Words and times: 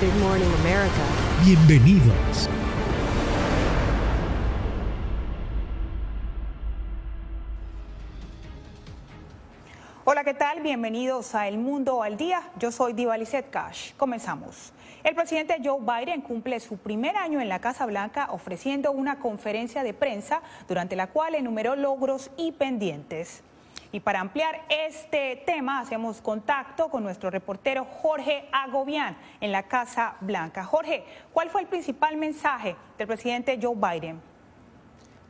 Good 0.00 0.14
morning, 0.20 0.46
America. 0.60 1.02
Bienvenidos. 1.44 2.48
Hola, 10.04 10.22
¿qué 10.22 10.34
tal? 10.34 10.60
Bienvenidos 10.60 11.34
a 11.34 11.48
El 11.48 11.58
Mundo 11.58 12.04
al 12.04 12.16
Día. 12.16 12.48
Yo 12.60 12.70
soy 12.70 12.92
Diva 12.92 13.18
Lizette 13.18 13.50
Cash. 13.50 13.94
Comenzamos. 13.96 14.72
El 15.02 15.16
presidente 15.16 15.56
Joe 15.64 15.80
Biden 15.80 16.20
cumple 16.20 16.60
su 16.60 16.76
primer 16.76 17.16
año 17.16 17.40
en 17.40 17.48
la 17.48 17.58
Casa 17.58 17.84
Blanca 17.84 18.28
ofreciendo 18.30 18.92
una 18.92 19.18
conferencia 19.18 19.82
de 19.82 19.94
prensa 19.94 20.42
durante 20.68 20.94
la 20.94 21.08
cual 21.08 21.34
enumeró 21.34 21.74
logros 21.74 22.30
y 22.36 22.52
pendientes. 22.52 23.42
Y 23.90 24.00
para 24.00 24.20
ampliar 24.20 24.66
este 24.68 25.42
tema, 25.46 25.80
hacemos 25.80 26.20
contacto 26.20 26.90
con 26.90 27.02
nuestro 27.02 27.30
reportero 27.30 27.86
Jorge 27.86 28.46
Agobián 28.52 29.16
en 29.40 29.50
la 29.50 29.62
Casa 29.62 30.16
Blanca. 30.20 30.62
Jorge, 30.64 31.04
¿cuál 31.32 31.48
fue 31.48 31.62
el 31.62 31.68
principal 31.68 32.18
mensaje 32.18 32.76
del 32.98 33.06
presidente 33.06 33.58
Joe 33.60 33.74
Biden? 33.74 34.20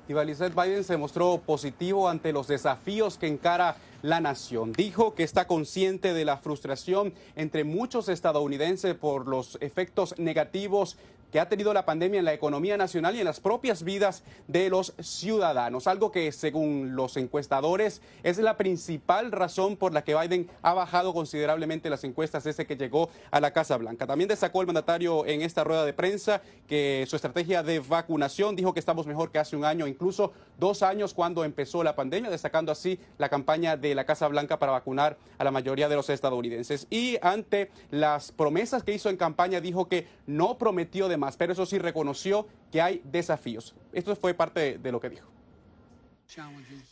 Y 0.09 0.15
Biden 0.15 0.85
se 0.85 0.97
mostró 0.97 1.39
positivo 1.39 2.09
ante 2.09 2.33
los 2.33 2.49
desafíos 2.49 3.19
que 3.19 3.27
encara 3.27 3.77
la 4.01 4.21
nación. 4.21 4.73
Dijo 4.73 5.15
que 5.15 5.23
está 5.23 5.47
consciente 5.47 6.15
de 6.15 6.25
la 6.25 6.39
frustración 6.39 7.13
entre 7.37 7.63
muchos 7.63 8.09
estadounidenses 8.09 8.95
por 8.95 9.29
los 9.29 9.59
efectos 9.61 10.19
negativos 10.19 10.97
que 11.33 11.41
ha 11.41 11.49
tenido 11.49 11.75
la 11.75 11.85
pandemia 11.85 12.19
en 12.19 12.25
la 12.25 12.33
economía 12.33 12.77
nacional 12.77 13.17
y 13.17 13.21
en 13.21 13.25
las 13.25 13.41
propias 13.41 13.83
vidas 13.83 14.23
de 14.47 14.71
los 14.71 14.95
ciudadanos, 15.01 15.87
algo 15.87 16.11
que 16.11 16.33
según 16.33 16.97
los 16.97 17.17
encuestadores 17.17 18.01
es 18.23 18.39
la 18.39 18.57
principal 18.57 19.33
razón 19.33 19.77
por 19.77 19.93
la 19.93 20.03
que 20.03 20.15
Biden 20.15 20.49
ha 20.63 20.75
bajado 20.75 21.13
considerablemente 21.13 21.91
las 21.91 22.05
encuestas 22.05 22.45
desde 22.45 22.67
que 22.67 22.77
llegó 22.77 23.11
a 23.31 23.41
la 23.41 23.53
Casa 23.53 23.77
Blanca. 23.77 24.07
También 24.07 24.29
destacó 24.29 24.61
el 24.61 24.67
mandatario 24.67 25.27
en 25.27 25.43
esta 25.43 25.65
rueda 25.65 25.85
de 25.85 25.93
prensa 25.93 26.41
que 26.67 27.05
su 27.09 27.17
estrategia 27.17 27.63
de 27.63 27.81
vacunación 27.81 28.57
dijo 28.57 28.73
que 28.73 28.81
estamos 28.81 29.07
mejor 29.07 29.31
que 29.31 29.39
hace 29.39 29.57
un 29.57 29.65
año, 29.65 29.87
incluso 29.87 30.33
dos 30.59 30.83
años 30.83 31.15
cuando 31.15 31.45
empezó 31.45 31.83
la 31.83 31.95
pandemia, 31.95 32.31
destacando 32.31 32.73
así 32.73 32.99
la 33.19 33.29
campaña 33.29 33.77
de 33.77 33.95
la 33.95 34.07
Casa 34.07 34.29
Blanca 34.29 34.59
para 34.59 34.73
vacunar 34.73 35.17
a 35.37 35.45
la 35.45 35.51
mayoría 35.51 35.89
de 35.89 35.97
los 35.97 36.09
estadounidenses. 36.11 36.87
Y 36.91 37.19
ante 37.23 37.71
las 37.91 38.33
promesas 38.33 38.83
que 38.83 38.93
hizo 38.93 39.11
en 39.11 39.17
campaña, 39.17 39.61
dijo 39.61 39.89
que 39.89 40.07
no 40.27 40.59
prometió 40.59 41.09
de 41.09 41.18
más, 41.19 41.37
pero 41.37 41.53
eso 41.53 41.67
sí 41.67 41.79
reconoció 41.79 42.47
que 42.73 42.81
hay 42.81 43.03
desafíos. 43.05 43.75
Esto 43.93 44.15
fue 44.17 44.35
parte 44.35 44.79
de, 44.79 44.93
lo 44.93 45.01
que 45.01 45.11
dijo. 45.11 45.29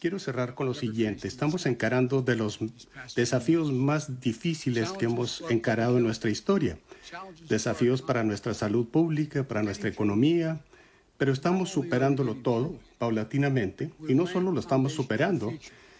Quiero 0.01 0.19
cerrar 0.19 0.55
con 0.55 0.67
lo 0.67 0.75
siguiente. 0.75 1.29
Estamos 1.29 1.67
encarando 1.67 2.23
de 2.23 2.37
los 2.37 2.59
desafíos 3.15 3.73
más 3.73 4.21
difíciles 4.21 4.93
que 4.93 5.05
hemos 5.05 5.45
encarado 5.51 5.99
en 5.99 6.05
nuestra 6.05 6.31
historia. 6.31 6.79
Desafíos 7.49 8.03
para 8.03 8.25
nuestra 8.25 8.55
salud 8.55 8.89
pública, 8.89 9.45
para 9.45 9.63
nuestra 9.63 9.91
economía, 9.91 10.61
pero 11.19 11.33
estamos 11.33 11.71
superándolo 11.71 12.35
todo 12.37 12.79
paulatinamente 12.99 13.91
y 14.09 14.15
no 14.15 14.27
solo 14.27 14.53
lo 14.53 14.61
estamos 14.61 14.93
superando, 14.93 15.53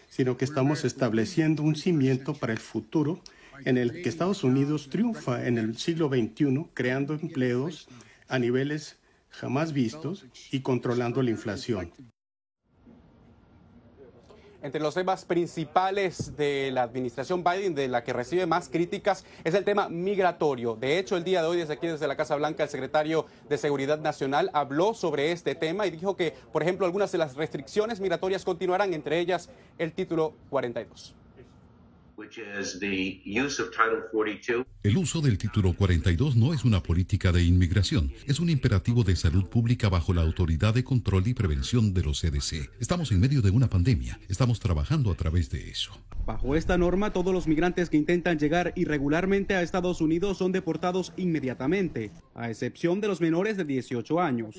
sino 0.09 0.37
que 0.37 0.45
estamos 0.45 0.85
estableciendo 0.85 1.63
un 1.63 1.77
cimiento 1.77 2.35
para 2.35 2.53
el 2.53 2.59
futuro 2.59 3.21
en 3.65 3.79
el 3.79 4.03
que 4.03 4.09
Estados 4.09 4.45
Unidos 4.45 4.89
triunfa 4.91 5.47
en 5.47 5.59
el 5.59 5.77
siglo 5.79 6.09
XXI, 6.09 6.67
creando 6.75 7.15
empleos 7.15 7.89
a 8.29 8.39
niveles 8.39 8.99
jamás 9.29 9.73
vistos 9.73 10.27
y 10.51 10.61
controlando 10.61 11.23
la 11.23 11.31
inflación. 11.31 11.93
Entre 14.63 14.81
los 14.81 14.95
temas 14.95 15.25
principales 15.25 16.37
de 16.37 16.71
la 16.73 16.83
administración 16.83 17.45
Biden, 17.45 17.75
de 17.75 17.87
la 17.87 18.03
que 18.03 18.13
recibe 18.13 18.47
más 18.47 18.69
críticas, 18.69 19.25
es 19.45 19.55
el 19.55 19.65
tema 19.65 19.89
migratorio. 19.89 20.75
De 20.75 20.99
hecho, 20.99 21.17
el 21.17 21.23
día 21.23 21.41
de 21.41 21.47
hoy, 21.47 21.59
desde 21.59 21.75
aquí, 21.75 21.87
desde 21.87 22.09
la 22.09 22.17
Casa 22.17 22.35
Blanca, 22.35 22.65
el 22.65 22.69
secretario 22.69 23.27
de 23.49 23.59
Seguridad 23.59 24.01
Nacional 24.01 24.51
habló 24.55 24.95
sobre 24.95 25.31
este 25.31 25.55
tema 25.55 25.87
y 25.87 25.91
dijo 25.91 26.17
que, 26.17 26.35
por 26.53 26.63
ejemplo, 26.63 26.85
algunas 26.85 27.13
de 27.13 27.19
las 27.19 27.37
restricciones 27.37 28.01
migratorias 28.01 28.45
continuarán, 28.45 28.93
entre 28.93 29.21
ellas 29.21 29.51
el 29.79 29.93
título 29.93 30.35
42. 30.51 31.15
El 34.83 34.97
uso 34.97 35.21
del 35.21 35.37
título 35.37 35.75
42 35.75 36.37
no 36.37 36.55
es 36.55 36.65
una 36.65 36.83
política 36.83 37.31
de 37.31 37.43
inmigración, 37.43 38.11
es 38.27 38.41
un 38.41 38.49
imperativo 38.49 39.05
de 39.05 39.17
salud 39.17 39.49
pública 39.49 39.91
bajo 39.91 40.15
la 40.15 40.23
autoridad 40.23 40.73
de 40.73 40.83
control 40.83 41.29
y 41.29 41.35
prevención 41.35 41.93
de 41.93 42.03
los 42.03 42.23
CDC. 42.23 42.71
Estamos 42.81 43.13
en 43.13 43.21
medio 43.21 43.43
de 43.43 43.51
una 43.51 43.69
pandemia, 43.69 44.19
estamos 44.29 44.61
trabajando 44.61 45.11
a 45.11 45.15
través 45.15 45.51
de 45.51 45.69
eso. 45.69 45.93
Bajo 46.25 46.57
esta 46.57 46.77
norma, 46.77 47.13
todos 47.13 47.33
los 47.33 47.47
migrantes 47.47 47.89
que 47.89 47.97
intentan 47.97 48.37
llegar 48.37 48.73
irregularmente 48.75 49.55
a 49.55 49.63
Estados 49.63 50.01
Unidos 50.01 50.39
son 50.39 50.51
deportados 50.51 51.13
inmediatamente, 51.17 52.11
a 52.35 52.51
excepción 52.51 53.01
de 53.01 53.07
los 53.07 53.21
menores 53.21 53.57
de 53.57 53.65
18 53.65 54.21
años. 54.21 54.57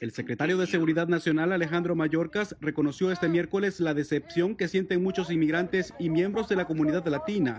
El 0.00 0.12
secretario 0.12 0.56
de 0.56 0.66
Seguridad 0.66 1.08
Nacional, 1.08 1.52
Alejandro 1.52 1.94
Mayorkas, 1.94 2.56
reconoció 2.62 3.12
este 3.12 3.28
miércoles 3.28 3.78
la 3.78 3.92
decepción 3.92 4.56
que 4.56 4.68
sienten 4.84 5.02
muchos 5.02 5.30
inmigrantes 5.30 5.94
y 5.98 6.10
miembros 6.10 6.46
de 6.46 6.56
la 6.56 6.66
comunidad 6.66 7.06
latina 7.06 7.58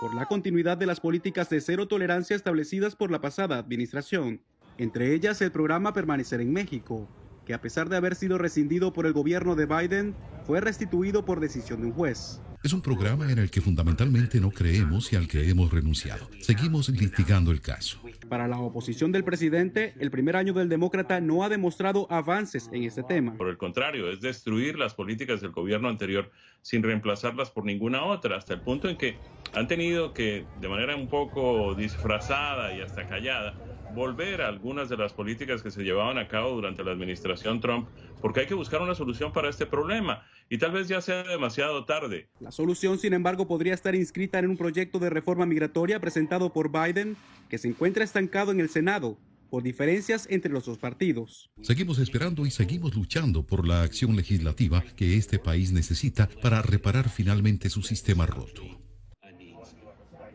por 0.00 0.14
la 0.14 0.24
continuidad 0.24 0.78
de 0.78 0.86
las 0.86 1.00
políticas 1.00 1.50
de 1.50 1.60
cero 1.60 1.86
tolerancia 1.86 2.34
establecidas 2.34 2.96
por 2.96 3.10
la 3.10 3.20
pasada 3.20 3.58
administración, 3.58 4.40
entre 4.78 5.12
ellas 5.12 5.42
el 5.42 5.52
programa 5.52 5.92
Permanecer 5.92 6.40
en 6.40 6.54
México 6.54 7.06
que 7.44 7.52
a 7.52 7.60
pesar 7.60 7.90
de 7.90 7.96
haber 7.98 8.14
sido 8.14 8.38
rescindido 8.38 8.94
por 8.94 9.04
el 9.04 9.12
gobierno 9.12 9.54
de 9.54 9.66
Biden, 9.66 10.16
fue 10.46 10.62
restituido 10.62 11.26
por 11.26 11.40
decisión 11.40 11.82
de 11.82 11.88
un 11.88 11.92
juez. 11.92 12.40
Es 12.66 12.72
un 12.72 12.82
programa 12.82 13.30
en 13.30 13.38
el 13.38 13.48
que 13.48 13.60
fundamentalmente 13.60 14.40
no 14.40 14.50
creemos 14.50 15.12
y 15.12 15.14
al 15.14 15.28
que 15.28 15.48
hemos 15.48 15.70
renunciado. 15.70 16.28
Seguimos 16.40 16.88
litigando 16.88 17.52
el 17.52 17.60
caso. 17.60 18.00
Para 18.28 18.48
la 18.48 18.58
oposición 18.58 19.12
del 19.12 19.22
presidente, 19.22 19.94
el 20.00 20.10
primer 20.10 20.34
año 20.34 20.52
del 20.52 20.68
demócrata 20.68 21.20
no 21.20 21.44
ha 21.44 21.48
demostrado 21.48 22.08
avances 22.10 22.68
en 22.72 22.82
este 22.82 23.04
tema. 23.04 23.36
Por 23.36 23.50
el 23.50 23.56
contrario, 23.56 24.10
es 24.10 24.20
destruir 24.20 24.80
las 24.80 24.94
políticas 24.94 25.40
del 25.40 25.52
gobierno 25.52 25.88
anterior 25.88 26.32
sin 26.60 26.82
reemplazarlas 26.82 27.52
por 27.52 27.64
ninguna 27.64 28.02
otra, 28.02 28.36
hasta 28.36 28.54
el 28.54 28.60
punto 28.62 28.88
en 28.88 28.96
que 28.96 29.16
han 29.54 29.68
tenido 29.68 30.12
que, 30.12 30.44
de 30.60 30.68
manera 30.68 30.96
un 30.96 31.06
poco 31.06 31.76
disfrazada 31.76 32.76
y 32.76 32.80
hasta 32.80 33.06
callada, 33.06 33.54
volver 33.94 34.42
a 34.42 34.48
algunas 34.48 34.88
de 34.88 34.96
las 34.96 35.12
políticas 35.12 35.62
que 35.62 35.70
se 35.70 35.82
llevaban 35.82 36.18
a 36.18 36.28
cabo 36.28 36.50
durante 36.50 36.84
la 36.84 36.92
administración 36.92 37.60
Trump, 37.60 37.88
porque 38.20 38.40
hay 38.40 38.46
que 38.46 38.54
buscar 38.54 38.82
una 38.82 38.94
solución 38.94 39.32
para 39.32 39.48
este 39.48 39.66
problema 39.66 40.24
y 40.48 40.58
tal 40.58 40.72
vez 40.72 40.88
ya 40.88 41.00
sea 41.00 41.22
demasiado 41.22 41.84
tarde. 41.84 42.28
La 42.40 42.50
solución, 42.50 42.98
sin 42.98 43.12
embargo, 43.12 43.46
podría 43.46 43.74
estar 43.74 43.94
inscrita 43.94 44.38
en 44.38 44.48
un 44.48 44.56
proyecto 44.56 44.98
de 44.98 45.10
reforma 45.10 45.46
migratoria 45.46 46.00
presentado 46.00 46.52
por 46.52 46.70
Biden 46.70 47.16
que 47.48 47.58
se 47.58 47.68
encuentra 47.68 48.04
estancado 48.04 48.52
en 48.52 48.60
el 48.60 48.68
Senado 48.68 49.18
por 49.50 49.62
diferencias 49.62 50.26
entre 50.30 50.52
los 50.52 50.66
dos 50.66 50.78
partidos. 50.78 51.50
Seguimos 51.62 51.98
esperando 51.98 52.46
y 52.46 52.50
seguimos 52.50 52.94
luchando 52.94 53.46
por 53.46 53.66
la 53.66 53.82
acción 53.82 54.16
legislativa 54.16 54.82
que 54.96 55.16
este 55.16 55.38
país 55.38 55.72
necesita 55.72 56.28
para 56.42 56.62
reparar 56.62 57.08
finalmente 57.08 57.70
su 57.70 57.82
sistema 57.82 58.26
roto. 58.26 58.85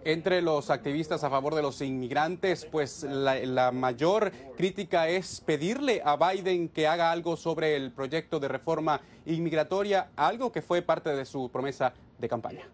Entre 0.03 0.41
los 0.41 0.71
activistas 0.71 1.23
a 1.23 1.29
favor 1.29 1.53
de 1.53 1.61
los 1.61 1.79
inmigrantes, 1.81 2.65
pues 2.65 3.03
la, 3.03 3.71
mayor 3.71 4.31
crítica 4.57 5.07
es 5.07 5.41
pedirle 5.41 6.01
a 6.03 6.15
Biden 6.15 6.69
que 6.69 6.87
haga 6.87 7.11
algo 7.11 7.37
sobre 7.37 7.75
el 7.75 7.91
proyecto 7.91 8.39
de 8.39 8.47
reforma 8.47 9.01
inmigratoria, 9.27 10.09
algo 10.15 10.51
que 10.51 10.63
fue 10.63 10.81
parte 10.81 11.11
de 11.11 11.25
su 11.25 11.49
promesa 11.51 11.93
de 12.17 12.27
campaña. 12.27 12.67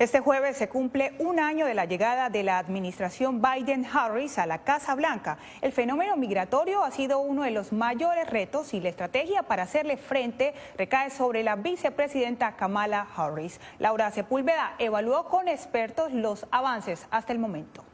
Este 0.00 0.18
jueves 0.18 0.56
se 0.56 0.68
cumple 0.68 1.12
un 1.20 1.38
año 1.38 1.66
de 1.66 1.74
la 1.74 1.84
llegada 1.84 2.28
de 2.28 2.42
la 2.42 2.58
administración 2.58 3.40
Biden-Harris 3.40 4.38
a 4.38 4.46
la 4.46 4.64
Casa 4.64 4.96
Blanca. 4.96 5.38
El 5.62 5.70
fenómeno 5.70 6.16
migratorio 6.16 6.82
ha 6.82 6.90
sido 6.90 7.20
uno 7.20 7.44
de 7.44 7.52
los 7.52 7.72
mayores 7.72 8.28
retos 8.28 8.74
y 8.74 8.80
la 8.80 8.88
estrategia 8.88 9.44
para 9.44 9.62
hacerle 9.62 9.96
frente 9.96 10.52
recae 10.76 11.10
sobre 11.10 11.44
la 11.44 11.54
vicepresidenta 11.54 12.56
Kamala 12.56 13.06
Harris. 13.16 13.60
Laura 13.78 14.10
Sepúlveda 14.10 14.74
evaluó 14.80 15.26
con 15.26 15.46
expertos 15.46 16.12
los 16.12 16.44
avances 16.50 17.06
hasta 17.12 17.32
el 17.32 17.38
momento. 17.38 17.84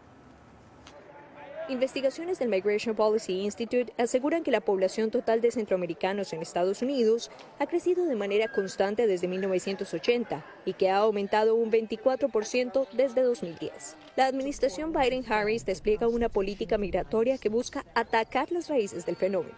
Investigaciones 1.70 2.40
del 2.40 2.48
Migration 2.48 2.96
Policy 2.96 3.42
Institute 3.42 3.92
aseguran 3.96 4.42
que 4.42 4.50
la 4.50 4.60
población 4.60 5.12
total 5.12 5.40
de 5.40 5.52
centroamericanos 5.52 6.32
en 6.32 6.42
Estados 6.42 6.82
Unidos 6.82 7.30
ha 7.60 7.66
crecido 7.68 8.06
de 8.06 8.16
manera 8.16 8.48
constante 8.48 9.06
desde 9.06 9.28
1980 9.28 10.44
y 10.64 10.74
que 10.74 10.90
ha 10.90 10.98
aumentado 10.98 11.54
un 11.54 11.70
24% 11.70 12.88
desde 12.92 13.22
2010. 13.22 13.96
La 14.16 14.26
administración 14.26 14.92
Biden-Harris 14.92 15.64
despliega 15.64 16.08
una 16.08 16.28
política 16.28 16.78
migratoria 16.78 17.38
que 17.38 17.48
busca 17.48 17.84
atacar 17.94 18.52
las 18.52 18.68
raíces 18.68 19.06
del 19.06 19.16
fenómeno. 19.16 19.54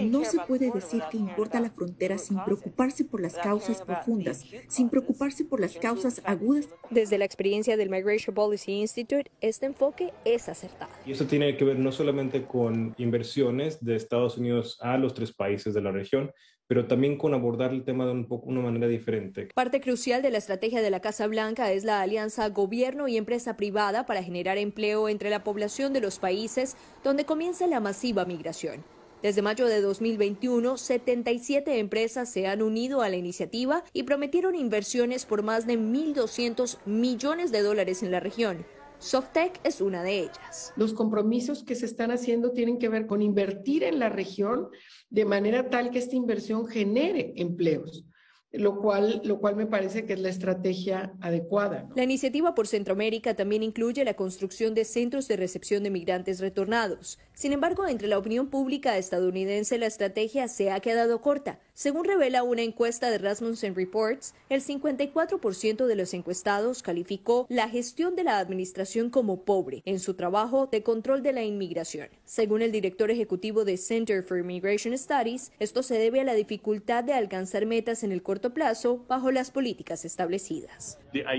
No 0.00 0.24
se 0.24 0.38
puede 0.40 0.70
decir 0.70 1.02
que 1.10 1.16
importa 1.16 1.60
la 1.60 1.70
frontera 1.70 2.18
sin 2.18 2.42
preocuparse 2.44 3.04
por 3.04 3.20
las 3.20 3.34
causas 3.34 3.82
profundas, 3.82 4.44
sin 4.68 4.88
preocuparse 4.88 5.44
por 5.44 5.60
las 5.60 5.76
causas 5.76 6.20
agudas. 6.24 6.68
Desde 6.90 7.18
la 7.18 7.24
experiencia 7.24 7.76
del 7.76 7.90
Migration 7.90 8.34
Policy 8.34 8.72
Institute, 8.72 9.30
este 9.40 9.66
enfoque 9.66 10.12
es 10.24 10.48
acertado. 10.48 10.90
Y 11.06 11.12
eso 11.12 11.26
tiene 11.26 11.56
que 11.56 11.64
ver 11.64 11.78
no 11.78 11.92
solamente 11.92 12.44
con 12.44 12.94
inversiones 12.98 13.84
de 13.84 13.96
Estados 13.96 14.38
Unidos 14.38 14.78
a 14.80 14.98
los 14.98 15.14
tres 15.14 15.32
países 15.32 15.74
de 15.74 15.82
la 15.82 15.92
región, 15.92 16.32
pero 16.66 16.86
también 16.86 17.18
con 17.18 17.34
abordar 17.34 17.72
el 17.72 17.84
tema 17.84 18.06
de 18.06 18.12
un 18.12 18.26
poco, 18.26 18.48
una 18.48 18.60
manera 18.60 18.86
diferente. 18.86 19.48
Parte 19.54 19.80
crucial 19.80 20.22
de 20.22 20.30
la 20.30 20.38
estrategia 20.38 20.82
de 20.82 20.90
la 20.90 21.00
Casa 21.00 21.26
Blanca 21.26 21.72
es 21.72 21.84
la 21.84 22.00
alianza 22.00 22.48
gobierno 22.48 23.08
y 23.08 23.16
empresa 23.16 23.56
privada 23.56 24.06
para 24.06 24.22
generar 24.22 24.58
empleo 24.58 25.08
entre 25.08 25.30
la 25.30 25.44
población 25.44 25.92
de 25.92 26.00
los 26.00 26.18
países 26.18 26.76
donde 27.02 27.24
comienza 27.24 27.66
la 27.66 27.80
masiva 27.80 28.24
migración. 28.24 28.84
Desde 29.22 29.40
mayo 29.40 29.66
de 29.66 29.80
2021, 29.80 30.76
77 30.76 31.78
empresas 31.78 32.30
se 32.30 32.46
han 32.46 32.60
unido 32.60 33.00
a 33.00 33.08
la 33.08 33.16
iniciativa 33.16 33.82
y 33.94 34.02
prometieron 34.02 34.54
inversiones 34.54 35.24
por 35.24 35.42
más 35.42 35.66
de 35.66 35.78
1.200 35.78 36.76
millones 36.84 37.50
de 37.50 37.62
dólares 37.62 38.02
en 38.02 38.10
la 38.10 38.20
región. 38.20 38.66
Softec 39.04 39.60
es 39.64 39.82
una 39.82 40.02
de 40.02 40.20
ellas. 40.20 40.72
Los 40.76 40.94
compromisos 40.94 41.62
que 41.62 41.74
se 41.74 41.84
están 41.84 42.10
haciendo 42.10 42.52
tienen 42.52 42.78
que 42.78 42.88
ver 42.88 43.06
con 43.06 43.20
invertir 43.20 43.84
en 43.84 43.98
la 43.98 44.08
región 44.08 44.68
de 45.10 45.26
manera 45.26 45.68
tal 45.68 45.90
que 45.90 45.98
esta 45.98 46.16
inversión 46.16 46.66
genere 46.66 47.34
empleos 47.36 48.06
lo 48.54 48.80
cual, 48.80 49.20
lo 49.24 49.38
cual 49.38 49.56
me 49.56 49.66
parece 49.66 50.06
que 50.06 50.14
es 50.14 50.20
la 50.20 50.28
estrategia 50.28 51.12
adecuada. 51.20 51.88
La 51.94 52.04
iniciativa 52.04 52.54
por 52.54 52.66
Centroamérica 52.66 53.34
también 53.34 53.62
incluye 53.62 54.04
la 54.04 54.14
construcción 54.14 54.74
de 54.74 54.84
centros 54.84 55.28
de 55.28 55.36
recepción 55.36 55.82
de 55.82 55.90
migrantes 55.90 56.40
retornados. 56.40 57.18
Sin 57.32 57.52
embargo, 57.52 57.86
entre 57.86 58.08
la 58.08 58.18
opinión 58.18 58.48
pública 58.48 58.96
estadounidense 58.96 59.78
la 59.78 59.86
estrategia 59.86 60.48
se 60.48 60.70
ha 60.70 60.80
quedado 60.80 61.20
corta. 61.20 61.58
Según 61.72 62.04
revela 62.04 62.44
una 62.44 62.62
encuesta 62.62 63.10
de 63.10 63.18
Rasmussen 63.18 63.74
Reports, 63.74 64.34
el 64.48 64.62
54% 64.62 65.86
de 65.86 65.96
los 65.96 66.14
encuestados 66.14 66.82
calificó 66.82 67.46
la 67.48 67.68
gestión 67.68 68.14
de 68.14 68.22
la 68.22 68.38
administración 68.38 69.10
como 69.10 69.44
pobre 69.44 69.82
en 69.84 69.98
su 69.98 70.14
trabajo 70.14 70.68
de 70.70 70.84
control 70.84 71.22
de 71.22 71.32
la 71.32 71.42
inmigración. 71.42 72.08
Según 72.24 72.62
el 72.62 72.70
director 72.70 73.10
ejecutivo 73.10 73.64
de 73.64 73.76
Center 73.76 74.22
for 74.22 74.38
Immigration 74.38 74.96
Studies, 74.96 75.50
esto 75.58 75.82
se 75.82 75.98
debe 75.98 76.20
a 76.20 76.24
la 76.24 76.34
dificultad 76.34 77.02
de 77.02 77.14
alcanzar 77.14 77.66
metas 77.66 78.04
en 78.04 78.12
el 78.12 78.22
corto 78.22 78.43
plazo 78.52 79.04
bajo 79.08 79.30
las 79.30 79.50
políticas 79.50 80.04
establecidas. 80.04 80.98
La 81.12 81.36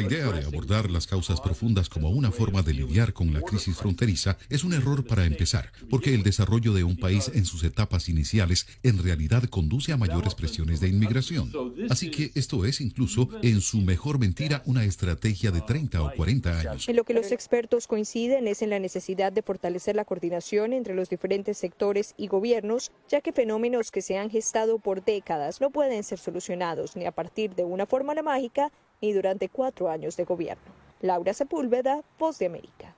idea 0.00 0.30
de 0.30 0.44
abordar 0.44 0.90
las 0.90 1.06
causas 1.06 1.40
profundas 1.40 1.88
como 1.88 2.10
una 2.10 2.30
forma 2.30 2.62
de 2.62 2.72
lidiar 2.72 3.12
con 3.12 3.32
la 3.32 3.40
crisis 3.40 3.76
fronteriza 3.76 4.38
es 4.48 4.62
un 4.64 4.72
error 4.72 5.04
para 5.04 5.24
empezar, 5.24 5.72
porque 5.90 6.14
el 6.14 6.22
desarrollo 6.22 6.72
de 6.72 6.84
un 6.84 6.96
país 6.96 7.30
en 7.34 7.44
sus 7.44 7.64
etapas 7.64 8.08
iniciales 8.08 8.66
en 8.82 9.02
realidad 9.02 9.42
conduce 9.44 9.92
a 9.92 9.96
mayores 9.96 10.34
presiones 10.34 10.80
de 10.80 10.88
inmigración. 10.88 11.52
Así 11.90 12.10
que 12.10 12.30
esto 12.34 12.64
es 12.64 12.80
incluso, 12.80 13.28
en 13.42 13.60
su 13.60 13.80
mejor 13.80 14.18
mentira, 14.18 14.62
una 14.66 14.84
estrategia 14.84 15.50
de 15.50 15.60
30 15.60 16.02
o 16.02 16.12
40 16.14 16.60
años. 16.60 16.88
En 16.88 16.96
lo 16.96 17.04
que 17.04 17.14
los 17.14 17.32
expertos 17.32 17.86
coinciden 17.86 18.46
es 18.46 18.62
en 18.62 18.70
la 18.70 18.78
necesidad 18.78 19.32
de 19.32 19.42
fortalecer 19.42 19.96
la 19.96 20.04
coordinación 20.04 20.72
entre 20.72 20.94
los 20.94 21.10
diferentes 21.10 21.58
sectores 21.58 22.14
y 22.16 22.28
gobiernos, 22.28 22.92
ya 23.08 23.20
que 23.20 23.32
fenómenos 23.32 23.90
que 23.90 24.02
se 24.02 24.16
han 24.16 24.30
gestado 24.30 24.78
por 24.78 25.04
décadas 25.04 25.60
no 25.60 25.70
pueden 25.70 26.02
ser 26.04 26.18
solucionados 26.22 26.96
ni 26.96 27.04
a 27.06 27.12
partir 27.12 27.54
de 27.54 27.64
una 27.64 27.86
fórmula 27.86 28.22
mágica 28.22 28.70
ni 29.00 29.12
durante 29.12 29.48
cuatro 29.48 29.90
años 29.90 30.16
de 30.16 30.24
gobierno. 30.24 30.72
Laura 31.00 31.34
Sepúlveda, 31.34 32.02
Voz 32.18 32.38
de 32.38 32.46
América. 32.46 32.91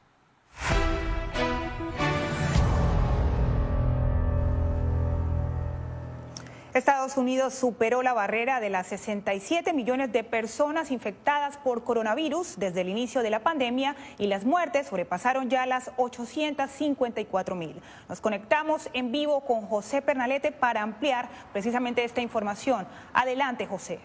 Estados 6.74 7.16
Unidos 7.16 7.54
superó 7.54 8.02
la 8.02 8.12
barrera 8.12 8.58
de 8.58 8.68
las 8.68 8.88
67 8.88 9.72
millones 9.72 10.10
de 10.10 10.24
personas 10.24 10.90
infectadas 10.90 11.56
por 11.56 11.84
coronavirus 11.84 12.56
desde 12.58 12.80
el 12.80 12.88
inicio 12.88 13.22
de 13.22 13.30
la 13.30 13.44
pandemia 13.44 13.94
y 14.18 14.26
las 14.26 14.44
muertes 14.44 14.88
sobrepasaron 14.88 15.48
ya 15.48 15.66
las 15.66 15.92
854 15.98 17.54
mil. 17.54 17.80
Nos 18.08 18.20
conectamos 18.20 18.90
en 18.92 19.12
vivo 19.12 19.42
con 19.42 19.62
José 19.68 20.02
Pernalete 20.02 20.50
para 20.50 20.82
ampliar 20.82 21.28
precisamente 21.52 22.02
esta 22.02 22.22
información. 22.22 22.88
Adelante, 23.12 23.66
José. 23.66 24.00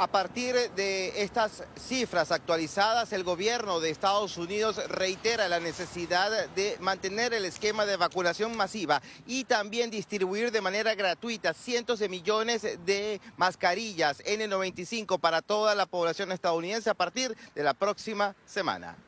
A 0.00 0.06
partir 0.06 0.54
de 0.76 1.24
estas 1.24 1.64
cifras 1.76 2.30
actualizadas, 2.30 3.12
el 3.12 3.24
gobierno 3.24 3.80
de 3.80 3.90
Estados 3.90 4.36
Unidos 4.36 4.80
reitera 4.86 5.48
la 5.48 5.58
necesidad 5.58 6.48
de 6.50 6.76
mantener 6.78 7.34
el 7.34 7.44
esquema 7.44 7.84
de 7.84 7.96
vacunación 7.96 8.56
masiva 8.56 9.02
y 9.26 9.42
también 9.42 9.90
distribuir 9.90 10.52
de 10.52 10.60
manera 10.60 10.94
gratuita 10.94 11.52
cientos 11.52 11.98
de 11.98 12.08
millones 12.08 12.62
de 12.62 13.20
mascarillas 13.36 14.22
N95 14.24 15.18
para 15.18 15.42
toda 15.42 15.74
la 15.74 15.86
población 15.86 16.30
estadounidense 16.30 16.90
a 16.90 16.94
partir 16.94 17.36
de 17.56 17.64
la 17.64 17.74
próxima 17.74 18.36
semana. 18.46 19.07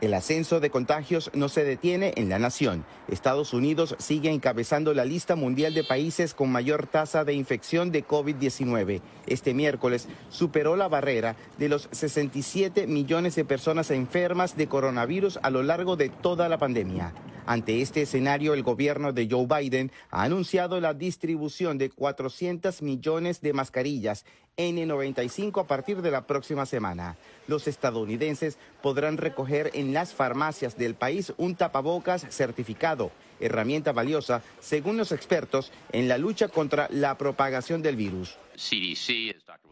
El 0.00 0.14
ascenso 0.14 0.60
de 0.60 0.70
contagios 0.70 1.28
no 1.34 1.48
se 1.48 1.64
detiene 1.64 2.12
en 2.16 2.28
la 2.28 2.38
nación. 2.38 2.84
Estados 3.08 3.52
Unidos 3.52 3.96
sigue 3.98 4.30
encabezando 4.30 4.94
la 4.94 5.04
lista 5.04 5.34
mundial 5.34 5.74
de 5.74 5.82
países 5.82 6.34
con 6.34 6.52
mayor 6.52 6.86
tasa 6.86 7.24
de 7.24 7.34
infección 7.34 7.90
de 7.90 8.06
COVID-19. 8.06 9.00
Este 9.26 9.54
miércoles 9.54 10.06
superó 10.30 10.76
la 10.76 10.86
barrera 10.86 11.34
de 11.58 11.68
los 11.68 11.88
67 11.90 12.86
millones 12.86 13.34
de 13.34 13.44
personas 13.44 13.90
enfermas 13.90 14.56
de 14.56 14.68
coronavirus 14.68 15.40
a 15.42 15.50
lo 15.50 15.64
largo 15.64 15.96
de 15.96 16.10
toda 16.10 16.48
la 16.48 16.58
pandemia. 16.58 17.12
Ante 17.44 17.80
este 17.80 18.02
escenario, 18.02 18.54
el 18.54 18.62
gobierno 18.62 19.12
de 19.12 19.26
Joe 19.28 19.46
Biden 19.46 19.90
ha 20.10 20.22
anunciado 20.22 20.80
la 20.80 20.94
distribución 20.94 21.76
de 21.76 21.90
400 21.90 22.82
millones 22.82 23.40
de 23.40 23.52
mascarillas 23.52 24.26
N95 24.58 25.62
a 25.62 25.66
partir 25.66 26.02
de 26.02 26.10
la 26.10 26.26
próxima 26.26 26.66
semana. 26.66 27.16
Los 27.48 27.66
estadounidenses 27.66 28.58
podrán 28.82 29.16
recoger 29.16 29.70
en 29.72 29.94
las 29.94 30.12
farmacias 30.12 30.76
del 30.76 30.94
país 30.94 31.32
un 31.38 31.56
tapabocas 31.56 32.26
certificado, 32.28 33.10
herramienta 33.40 33.92
valiosa, 33.92 34.42
según 34.60 34.98
los 34.98 35.12
expertos, 35.12 35.72
en 35.90 36.08
la 36.08 36.18
lucha 36.18 36.48
contra 36.48 36.88
la 36.90 37.16
propagación 37.16 37.80
del 37.80 37.96
virus. 37.96 38.36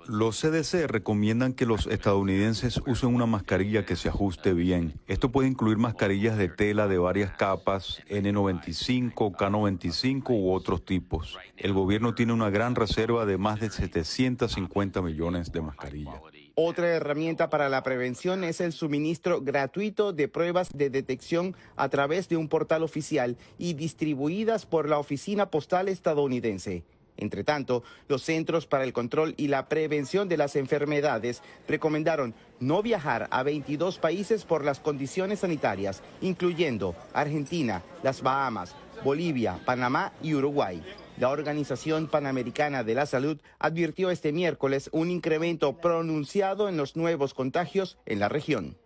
Los 0.07 0.41
CDC 0.41 0.87
recomiendan 0.87 1.53
que 1.53 1.67
los 1.67 1.87
estadounidenses 1.89 2.81
usen 2.87 3.15
una 3.15 3.27
mascarilla 3.27 3.85
que 3.85 3.97
se 3.97 4.09
ajuste 4.09 4.55
bien. 4.55 4.95
Esto 5.09 5.31
puede 5.31 5.49
incluir 5.49 5.77
mascarillas 5.77 6.39
de 6.39 6.49
tela 6.49 6.87
de 6.87 6.97
varias 6.97 7.33
capas, 7.33 8.01
N95, 8.09 9.13
K95 9.13 10.31
u 10.31 10.53
otros 10.53 10.85
tipos. 10.85 11.37
El 11.57 11.73
gobierno 11.73 12.15
tiene 12.15 12.33
una 12.33 12.49
gran 12.49 12.75
reserva 12.75 13.27
de 13.27 13.37
más 13.37 13.61
de 13.61 13.69
750 13.69 15.03
millones 15.03 15.53
de 15.53 15.61
mascarillas. 15.61 16.15
Otra 16.59 16.89
herramienta 16.89 17.51
para 17.51 17.69
la 17.69 17.83
prevención 17.83 18.43
es 18.43 18.63
el 18.63 18.73
suministro 18.73 19.43
gratuito 19.43 20.15
de 20.15 20.27
pruebas 20.27 20.71
de 20.73 20.89
detección 20.89 21.55
a 21.77 21.91
través 21.91 22.31
de 22.31 22.39
un 22.39 22.49
portal 22.49 22.83
oficial 22.83 23.37
y 23.59 23.75
distribuidas 23.75 24.65
por 24.65 24.89
la 24.89 24.99
Oficina 24.99 25.51
Postal 25.51 25.91
estadounidense. 25.91 26.83
Entre 27.19 27.45
tanto, 27.45 27.83
los 28.09 28.23
Centros 28.23 28.67
para 28.67 28.85
el 28.85 28.95
Control 28.95 29.35
y 29.37 29.49
la 29.49 29.69
Prevención 29.69 30.31
de 30.31 30.39
las 30.39 30.57
Enfermedades 30.57 31.43
recomendaron 31.69 32.35
no 32.59 32.83
viajar 32.83 33.29
a 33.31 33.43
22 33.43 33.99
países 33.99 34.47
por 34.47 34.65
las 34.65 34.81
condiciones 34.81 35.41
sanitarias, 35.41 36.03
incluyendo 36.23 36.97
Argentina, 37.13 37.83
las 38.03 38.23
Bahamas, 38.23 38.75
Bolivia, 39.05 39.61
Panamá 39.67 40.15
y 40.23 40.33
Uruguay. 40.33 40.83
La 41.19 41.31
Organización 41.31 42.09
Panamericana 42.09 42.85
de 42.85 42.95
la 42.95 43.07
Salud 43.07 43.39
advirtió 43.59 44.11
este 44.11 44.33
miércoles 44.33 44.91
un 44.93 45.11
incremento 45.11 45.79
pronunciado 45.79 46.69
en 46.69 46.77
los 46.77 46.95
nuevos 46.95 47.33
contagios 47.33 47.97
en 48.05 48.21
la 48.21 48.29
región. 48.29 48.77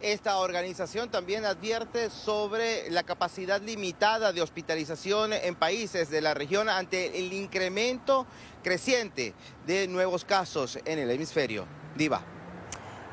Esta 0.00 0.38
organización 0.38 1.10
también 1.10 1.44
advierte 1.44 2.08
sobre 2.08 2.90
la 2.90 3.02
capacidad 3.02 3.60
limitada 3.60 4.32
de 4.32 4.40
hospitalización 4.40 5.34
en 5.34 5.54
países 5.56 6.08
de 6.10 6.22
la 6.22 6.32
región 6.32 6.70
ante 6.70 7.20
el 7.20 7.34
incremento 7.34 8.26
creciente 8.64 9.34
de 9.66 9.88
nuevos 9.88 10.24
casos 10.24 10.78
en 10.86 10.98
el 10.98 11.10
hemisferio. 11.10 11.66
Diva. 11.96 12.41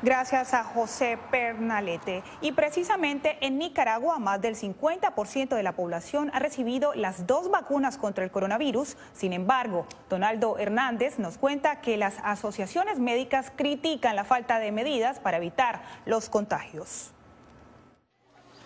Gracias 0.02 0.54
a 0.54 0.64
José 0.64 1.18
Pernalete. 1.30 2.22
Y 2.40 2.52
precisamente 2.52 3.36
en 3.42 3.58
Nicaragua, 3.58 4.18
más 4.18 4.40
del 4.40 4.56
50% 4.56 5.54
de 5.54 5.62
la 5.62 5.76
población 5.76 6.30
ha 6.32 6.38
recibido 6.38 6.94
las 6.94 7.26
dos 7.26 7.50
vacunas 7.50 7.98
contra 7.98 8.24
el 8.24 8.30
coronavirus. 8.30 8.96
Sin 9.12 9.34
embargo, 9.34 9.86
Donaldo 10.08 10.56
Hernández 10.58 11.18
nos 11.18 11.36
cuenta 11.36 11.82
que 11.82 11.98
las 11.98 12.14
asociaciones 12.22 12.98
médicas 12.98 13.52
critican 13.54 14.16
la 14.16 14.24
falta 14.24 14.58
de 14.58 14.72
medidas 14.72 15.20
para 15.20 15.36
evitar 15.36 15.82
los 16.06 16.30
contagios. 16.30 17.10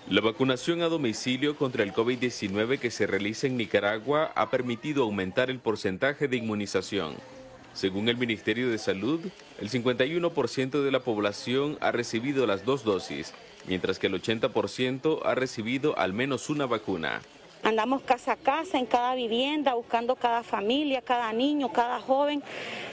La 0.09 0.21
vacunación 0.21 0.83
a 0.83 0.89
domicilio 0.89 1.57
contra 1.57 1.83
el 1.83 1.93
COVID-19 1.93 2.79
que 2.79 2.93
se 2.93 3.09
realiza 3.09 3.49
en 3.49 3.57
Nicaragua 3.57 4.31
ha 4.37 4.51
permitido 4.51 5.03
aumentar 5.03 5.51
el 5.51 5.59
porcentaje 5.59 6.29
de 6.29 6.37
inmunización. 6.37 7.17
Según 7.75 8.09
el 8.09 8.17
Ministerio 8.17 8.71
de 8.71 8.79
Salud, 8.79 9.21
el 9.61 9.69
51% 9.69 10.83
de 10.83 10.91
la 10.93 11.01
población 11.01 11.77
ha 11.81 11.91
recibido 11.91 12.47
las 12.47 12.65
dos 12.65 12.85
dosis, 12.85 13.35
mientras 13.67 13.99
que 13.99 14.07
el 14.07 14.15
80% 14.15 15.21
ha 15.25 15.35
recibido 15.35 15.99
al 15.99 16.13
menos 16.13 16.51
una 16.51 16.67
vacuna. 16.67 17.21
Andamos 17.65 18.03
casa 18.03 18.33
a 18.33 18.37
casa, 18.37 18.79
en 18.79 18.87
cada 18.87 19.17
vivienda, 19.17 19.75
buscando 19.75 20.15
cada 20.15 20.45
familia, 20.45 21.03
cada 21.03 21.33
niño, 21.33 21.73
cada 21.73 22.01
joven, 22.01 22.45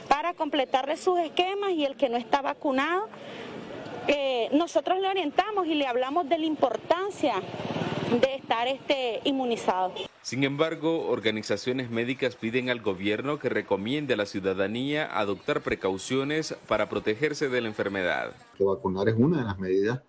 para 0.08 0.34
completarle 0.34 0.96
sus 0.96 1.18
esquemas 1.20 1.70
y 1.72 1.84
el 1.84 1.94
que 1.94 2.08
no 2.08 2.16
está 2.16 2.42
vacunado, 2.42 3.08
eh, 4.08 4.48
nosotros 4.52 4.98
le 4.98 5.08
orientamos 5.08 5.66
y 5.68 5.74
le 5.74 5.86
hablamos 5.86 6.28
de 6.28 6.38
la 6.38 6.46
importancia 6.46 7.34
de 8.20 8.34
estar 8.36 8.68
este, 8.68 9.20
inmunizado. 9.24 9.92
Sin 10.22 10.44
embargo, 10.44 11.08
organizaciones 11.08 11.90
médicas 11.90 12.36
piden 12.36 12.70
al 12.70 12.80
gobierno 12.80 13.38
que 13.38 13.48
recomiende 13.48 14.14
a 14.14 14.16
la 14.16 14.26
ciudadanía 14.26 15.06
adoptar 15.18 15.62
precauciones 15.62 16.54
para 16.68 16.88
protegerse 16.88 17.48
de 17.48 17.60
la 17.60 17.68
enfermedad. 17.68 18.32
Que 18.56 18.64
vacunar 18.64 19.08
es 19.08 19.16
una 19.16 19.38
de 19.38 19.44
las 19.44 19.58
medidas 19.58 20.00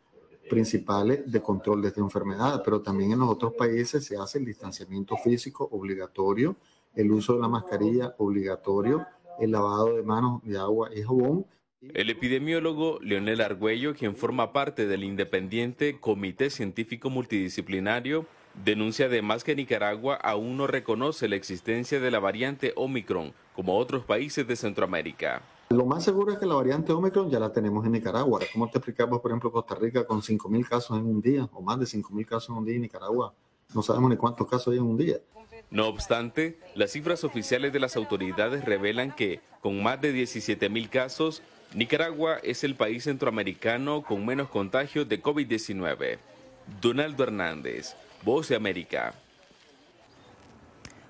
principales 0.49 1.31
de 1.31 1.41
control 1.41 1.81
de 1.81 1.87
esta 1.87 2.01
enfermedad, 2.01 2.61
pero 2.63 2.81
también 2.81 3.13
en 3.13 3.19
los 3.19 3.29
otros 3.29 3.53
países 3.53 4.05
se 4.05 4.17
hace 4.17 4.37
el 4.37 4.45
distanciamiento 4.45 5.15
físico 5.17 5.67
obligatorio, 5.71 6.57
el 6.95 7.11
uso 7.11 7.33
de 7.33 7.41
la 7.41 7.47
mascarilla 7.47 8.13
obligatorio, 8.17 9.05
el 9.39 9.51
lavado 9.51 9.95
de 9.95 10.03
manos 10.03 10.43
de 10.43 10.57
agua 10.57 10.89
y 10.95 11.01
jabón 11.01 11.45
el 11.93 12.09
epidemiólogo 12.09 12.99
Leonel 13.01 13.41
Argüello, 13.41 13.93
quien 13.93 14.15
forma 14.15 14.53
parte 14.53 14.87
del 14.87 15.03
independiente 15.03 15.99
Comité 15.99 16.49
Científico 16.49 17.09
Multidisciplinario, 17.09 18.25
denuncia 18.63 19.07
además 19.07 19.43
que 19.43 19.55
Nicaragua 19.55 20.15
aún 20.15 20.57
no 20.57 20.65
reconoce 20.65 21.27
la 21.27 21.35
existencia 21.35 21.99
de 21.99 22.09
la 22.09 22.19
variante 22.19 22.73
Omicron, 22.75 23.33
como 23.55 23.77
otros 23.77 24.05
países 24.05 24.47
de 24.47 24.55
Centroamérica. 24.55 25.43
Lo 25.69 25.85
más 25.85 26.03
seguro 26.03 26.31
es 26.31 26.39
que 26.39 26.45
la 26.45 26.55
variante 26.55 26.91
Omicron 26.93 27.29
ya 27.29 27.39
la 27.39 27.51
tenemos 27.51 27.85
en 27.85 27.91
Nicaragua. 27.91 28.39
¿Cómo 28.53 28.69
te 28.69 28.77
explicamos, 28.77 29.19
por 29.19 29.31
ejemplo, 29.31 29.51
Costa 29.51 29.75
Rica 29.75 30.05
con 30.05 30.21
5.000 30.21 30.67
casos 30.67 30.97
en 30.97 31.05
un 31.05 31.21
día, 31.21 31.49
o 31.51 31.61
más 31.61 31.79
de 31.79 31.85
5.000 31.85 32.25
casos 32.25 32.49
en 32.49 32.55
un 32.55 32.65
día 32.65 32.75
en 32.75 32.81
Nicaragua? 32.81 33.33
No 33.73 33.81
sabemos 33.81 34.09
ni 34.09 34.17
cuántos 34.17 34.47
casos 34.47 34.71
hay 34.71 34.77
en 34.79 34.85
un 34.85 34.97
día. 34.97 35.17
No 35.69 35.87
obstante, 35.87 36.59
las 36.75 36.91
cifras 36.91 37.23
oficiales 37.23 37.73
de 37.73 37.79
las 37.79 37.95
autoridades 37.95 38.65
revelan 38.65 39.15
que, 39.15 39.41
con 39.61 39.81
más 39.81 39.99
de 40.01 40.13
17.000 40.13 40.89
casos, 40.89 41.41
Nicaragua 41.75 42.37
es 42.43 42.63
el 42.63 42.75
país 42.75 43.05
centroamericano 43.05 44.03
con 44.03 44.23
menos 44.23 44.47
contagios 44.47 45.09
de 45.09 45.19
COVID-19. 45.19 46.19
Donaldo 46.79 47.23
Hernández, 47.23 47.95
Voz 48.21 48.47
de 48.49 48.55
América. 48.55 49.15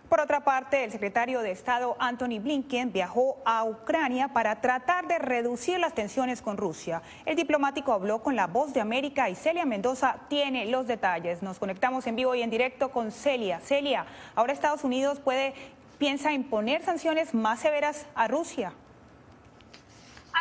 Por 0.08 0.22
otra 0.22 0.46
parte, 0.46 0.86
el 0.86 0.92
secretario 0.92 1.42
de 1.42 1.52
Estado 1.52 1.98
Anthony 2.00 2.40
Blinken 2.40 2.94
viajó 2.94 3.42
a 3.44 3.66
Ucrania 3.66 4.30
para 4.30 4.62
tratar 4.62 5.08
de 5.08 5.20
reducir 5.20 5.80
las 5.80 5.96
tensiones 5.96 6.42
con 6.42 6.56
Rusia. 6.56 7.02
El 7.26 7.36
diplomático 7.36 7.92
habló 7.92 8.22
con 8.22 8.38
la 8.38 8.48
voz 8.48 8.74
de 8.74 8.80
América 8.80 9.30
y 9.30 9.36
Celia 9.36 9.66
Mendoza 9.66 10.16
tiene 10.30 10.68
los 10.68 10.88
detalles. 10.88 11.44
Nos 11.44 11.60
conectamos 11.60 12.08
en 12.08 12.16
vivo 12.16 12.36
y 12.36 12.42
en 12.42 12.50
directo 12.50 12.90
con 12.90 13.12
Celia. 13.12 13.60
Celia, 13.60 14.06
ahora 14.34 14.54
Estados 14.54 14.86
Unidos 14.86 15.20
puede, 15.20 15.56
piensa 15.98 16.32
imponer 16.32 16.84
sanciones 16.84 17.34
más 17.34 17.60
severas 17.60 18.06
a 18.16 18.30
Rusia. 18.30 18.72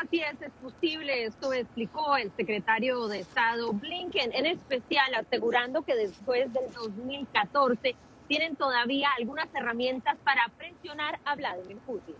Así 0.02 0.20
es, 0.20 0.42
es 0.42 0.52
posible, 0.60 1.24
esto 1.24 1.52
explicó 1.52 2.16
el 2.16 2.32
secretario 2.36 3.06
de 3.06 3.20
Estado 3.20 3.72
Blinken, 3.72 4.32
en 4.32 4.46
especial 4.46 5.14
asegurando 5.14 5.82
que 5.82 5.94
después 5.94 6.52
del 6.52 6.72
2014 6.72 7.94
tienen 8.26 8.56
todavía 8.56 9.10
algunas 9.16 9.46
herramientas 9.54 10.16
para 10.24 10.50
presionar 10.58 11.20
a 11.24 11.36
Vladimir 11.36 11.76
Putin. 11.86 12.16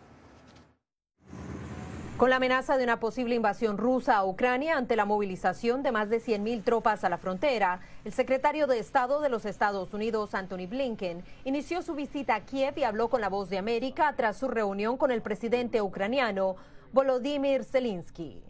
Con 2.17 2.31
la 2.31 2.37
amenaza 2.37 2.77
de 2.77 2.85
una 2.85 3.01
posible 3.01 3.35
invasión 3.35 3.79
rusa 3.79 4.17
a 4.17 4.25
Ucrania 4.25 4.77
ante 4.77 4.95
la 4.95 5.05
movilización 5.05 5.83
de 5.83 5.91
más 5.91 6.09
de 6.09 6.21
100.000 6.21 6.63
tropas 6.63 7.03
a 7.03 7.09
la 7.09 7.19
frontera, 7.19 7.81
el 8.05 8.13
secretario 8.13 8.69
de 8.69 8.79
Estado 8.79 9.21
de 9.21 9.29
los 9.29 9.45
Estados 9.45 9.93
Unidos, 9.93 10.35
Anthony 10.35 10.69
Blinken, 10.69 11.25
inició 11.45 11.83
su 11.83 11.95
visita 11.95 12.37
a 12.37 12.45
Kiev 12.45 12.79
y 12.79 12.85
habló 12.85 13.11
con 13.11 13.21
la 13.21 13.29
voz 13.29 13.51
de 13.51 13.59
América 13.59 14.15
tras 14.17 14.37
su 14.37 14.47
reunión 14.47 14.99
con 14.99 15.11
el 15.11 15.21
presidente 15.21 15.83
ucraniano 15.83 16.55
Volodymyr 16.93 17.65
Zelensky. 17.65 18.43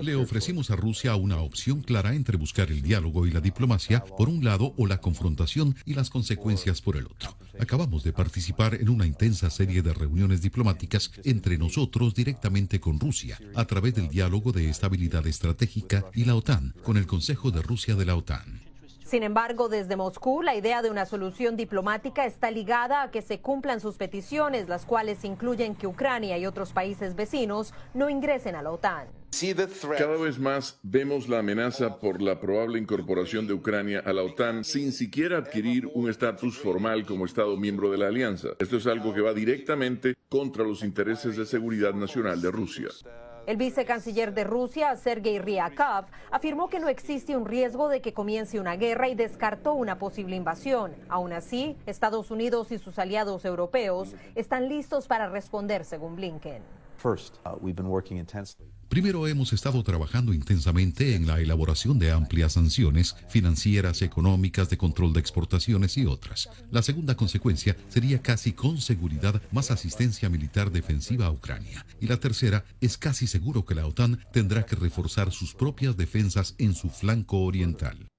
Le 0.00 0.14
ofrecimos 0.14 0.70
a 0.70 0.76
Rusia 0.76 1.16
una 1.16 1.40
opción 1.40 1.82
clara 1.82 2.14
entre 2.14 2.36
buscar 2.36 2.70
el 2.70 2.80
diálogo 2.80 3.26
y 3.26 3.32
la 3.32 3.40
diplomacia 3.40 4.04
por 4.04 4.28
un 4.28 4.44
lado 4.44 4.72
o 4.76 4.86
la 4.86 4.98
confrontación 4.98 5.74
y 5.84 5.94
las 5.94 6.10
consecuencias 6.10 6.80
por 6.80 6.96
el 6.96 7.06
otro. 7.06 7.36
Acabamos 7.58 8.04
de 8.04 8.12
participar 8.12 8.74
en 8.74 8.88
una 8.88 9.04
intensa 9.04 9.50
serie 9.50 9.82
de 9.82 9.92
reuniones 9.92 10.42
diplomáticas 10.42 11.10
entre 11.24 11.58
nosotros 11.58 12.14
directamente 12.14 12.78
con 12.78 13.00
Rusia 13.00 13.36
a 13.56 13.64
través 13.64 13.96
del 13.96 14.08
diálogo 14.08 14.52
de 14.52 14.70
estabilidad 14.70 15.26
estratégica 15.26 16.04
y 16.14 16.26
la 16.26 16.36
OTAN 16.36 16.74
con 16.84 16.96
el 16.96 17.06
Consejo 17.06 17.50
de 17.50 17.62
Rusia 17.62 17.96
de 17.96 18.04
la 18.04 18.14
OTAN. 18.14 18.69
Sin 19.10 19.24
embargo, 19.24 19.68
desde 19.68 19.96
Moscú, 19.96 20.40
la 20.40 20.54
idea 20.54 20.82
de 20.82 20.88
una 20.88 21.04
solución 21.04 21.56
diplomática 21.56 22.26
está 22.26 22.52
ligada 22.52 23.02
a 23.02 23.10
que 23.10 23.22
se 23.22 23.40
cumplan 23.40 23.80
sus 23.80 23.96
peticiones, 23.96 24.68
las 24.68 24.86
cuales 24.86 25.24
incluyen 25.24 25.74
que 25.74 25.88
Ucrania 25.88 26.38
y 26.38 26.46
otros 26.46 26.72
países 26.72 27.16
vecinos 27.16 27.74
no 27.92 28.08
ingresen 28.08 28.54
a 28.54 28.62
la 28.62 28.70
OTAN. 28.70 29.08
Cada 29.98 30.16
vez 30.16 30.38
más 30.38 30.78
vemos 30.84 31.28
la 31.28 31.40
amenaza 31.40 31.98
por 31.98 32.22
la 32.22 32.38
probable 32.38 32.78
incorporación 32.78 33.48
de 33.48 33.54
Ucrania 33.54 34.00
a 34.06 34.12
la 34.12 34.22
OTAN 34.22 34.62
sin 34.62 34.92
siquiera 34.92 35.38
adquirir 35.38 35.88
un 35.92 36.08
estatus 36.08 36.56
formal 36.56 37.04
como 37.04 37.24
Estado 37.24 37.56
miembro 37.56 37.90
de 37.90 37.98
la 37.98 38.06
alianza. 38.06 38.50
Esto 38.60 38.76
es 38.76 38.86
algo 38.86 39.12
que 39.12 39.22
va 39.22 39.34
directamente 39.34 40.14
contra 40.28 40.62
los 40.62 40.84
intereses 40.84 41.36
de 41.36 41.46
seguridad 41.46 41.94
nacional 41.94 42.40
de 42.40 42.52
Rusia. 42.52 42.90
El 43.50 43.56
vicecanciller 43.56 44.32
de 44.32 44.44
Rusia, 44.44 44.94
Sergei 44.94 45.40
Ryakov, 45.40 46.04
afirmó 46.30 46.68
que 46.68 46.78
no 46.78 46.86
existe 46.86 47.36
un 47.36 47.46
riesgo 47.46 47.88
de 47.88 48.00
que 48.00 48.14
comience 48.14 48.60
una 48.60 48.76
guerra 48.76 49.08
y 49.08 49.16
descartó 49.16 49.72
una 49.72 49.98
posible 49.98 50.36
invasión. 50.36 50.94
Aún 51.08 51.32
así, 51.32 51.76
Estados 51.84 52.30
Unidos 52.30 52.70
y 52.70 52.78
sus 52.78 53.00
aliados 53.00 53.44
europeos 53.44 54.14
están 54.36 54.68
listos 54.68 55.08
para 55.08 55.28
responder, 55.28 55.84
según 55.84 56.14
Blinken. 56.14 56.62
Uh, 57.02 57.72
Primero 58.88 59.26
hemos 59.26 59.52
estado 59.52 59.82
trabajando 59.82 60.34
intensamente 60.34 61.14
en 61.14 61.26
la 61.26 61.40
elaboración 61.40 61.98
de 61.98 62.10
amplias 62.10 62.54
sanciones 62.54 63.16
financieras, 63.28 64.02
económicas, 64.02 64.68
de 64.68 64.76
control 64.76 65.12
de 65.12 65.20
exportaciones 65.20 65.96
y 65.96 66.06
otras. 66.06 66.50
La 66.70 66.82
segunda 66.82 67.16
consecuencia 67.16 67.76
sería 67.88 68.20
casi 68.20 68.52
con 68.52 68.78
seguridad 68.78 69.40
más 69.52 69.70
asistencia 69.70 70.28
militar 70.28 70.70
defensiva 70.70 71.26
a 71.26 71.30
Ucrania. 71.30 71.86
Y 72.00 72.06
la 72.06 72.18
tercera 72.18 72.64
es 72.80 72.98
casi 72.98 73.26
seguro 73.26 73.64
que 73.64 73.76
la 73.76 73.86
OTAN 73.86 74.18
tendrá 74.32 74.66
que 74.66 74.76
reforzar 74.76 75.30
sus 75.30 75.54
propias 75.54 75.96
defensas 75.96 76.54
en 76.58 76.74
su 76.74 76.90
flanco 76.90 77.38
oriental. 77.44 78.09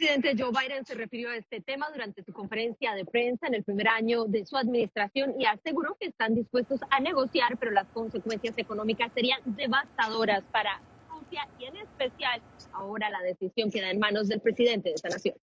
Presidente 0.00 0.34
Joe 0.42 0.50
Biden 0.50 0.86
se 0.86 0.94
refirió 0.94 1.28
a 1.28 1.36
este 1.36 1.60
tema 1.60 1.90
durante 1.92 2.24
su 2.24 2.32
conferencia 2.32 2.94
de 2.94 3.04
prensa 3.04 3.48
en 3.48 3.56
el 3.56 3.64
primer 3.64 3.86
año 3.88 4.24
de 4.24 4.46
su 4.46 4.56
administración 4.56 5.34
y 5.38 5.44
aseguró 5.44 5.94
que 6.00 6.06
están 6.06 6.34
dispuestos 6.34 6.80
a 6.88 7.00
negociar, 7.00 7.58
pero 7.58 7.70
las 7.70 7.86
consecuencias 7.88 8.56
económicas 8.56 9.12
serían 9.12 9.40
devastadoras 9.44 10.42
para 10.50 10.80
Rusia 11.10 11.46
y 11.58 11.66
en 11.66 11.76
especial 11.76 12.40
ahora 12.72 13.10
la 13.10 13.20
decisión 13.20 13.70
queda 13.70 13.90
en 13.90 13.98
manos 13.98 14.28
del 14.28 14.40
presidente 14.40 14.88
de 14.88 14.94
esta 14.94 15.10
nación. 15.10 15.34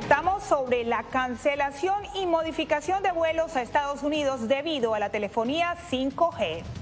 Estamos 0.00 0.42
sobre 0.42 0.82
la 0.82 1.04
cancelación 1.04 2.02
y 2.16 2.26
modificación 2.26 3.04
de 3.04 3.12
vuelos 3.12 3.54
a 3.54 3.62
Estados 3.62 4.02
Unidos 4.02 4.48
debido 4.48 4.96
a 4.96 4.98
la 4.98 5.12
telefonía 5.12 5.76
5G. 5.76 6.81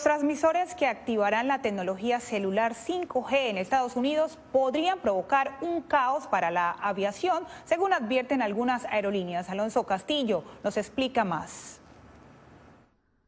Los 0.00 0.04
transmisores 0.04 0.74
que 0.74 0.86
activarán 0.86 1.46
la 1.46 1.60
tecnología 1.60 2.20
celular 2.20 2.72
5G 2.72 3.50
en 3.50 3.58
Estados 3.58 3.96
Unidos 3.96 4.38
podrían 4.50 4.98
provocar 4.98 5.58
un 5.60 5.82
caos 5.82 6.26
para 6.26 6.50
la 6.50 6.70
aviación, 6.70 7.44
según 7.66 7.92
advierten 7.92 8.40
algunas 8.40 8.86
aerolíneas. 8.86 9.50
Alonso 9.50 9.84
Castillo 9.84 10.42
nos 10.64 10.78
explica 10.78 11.24
más. 11.24 11.79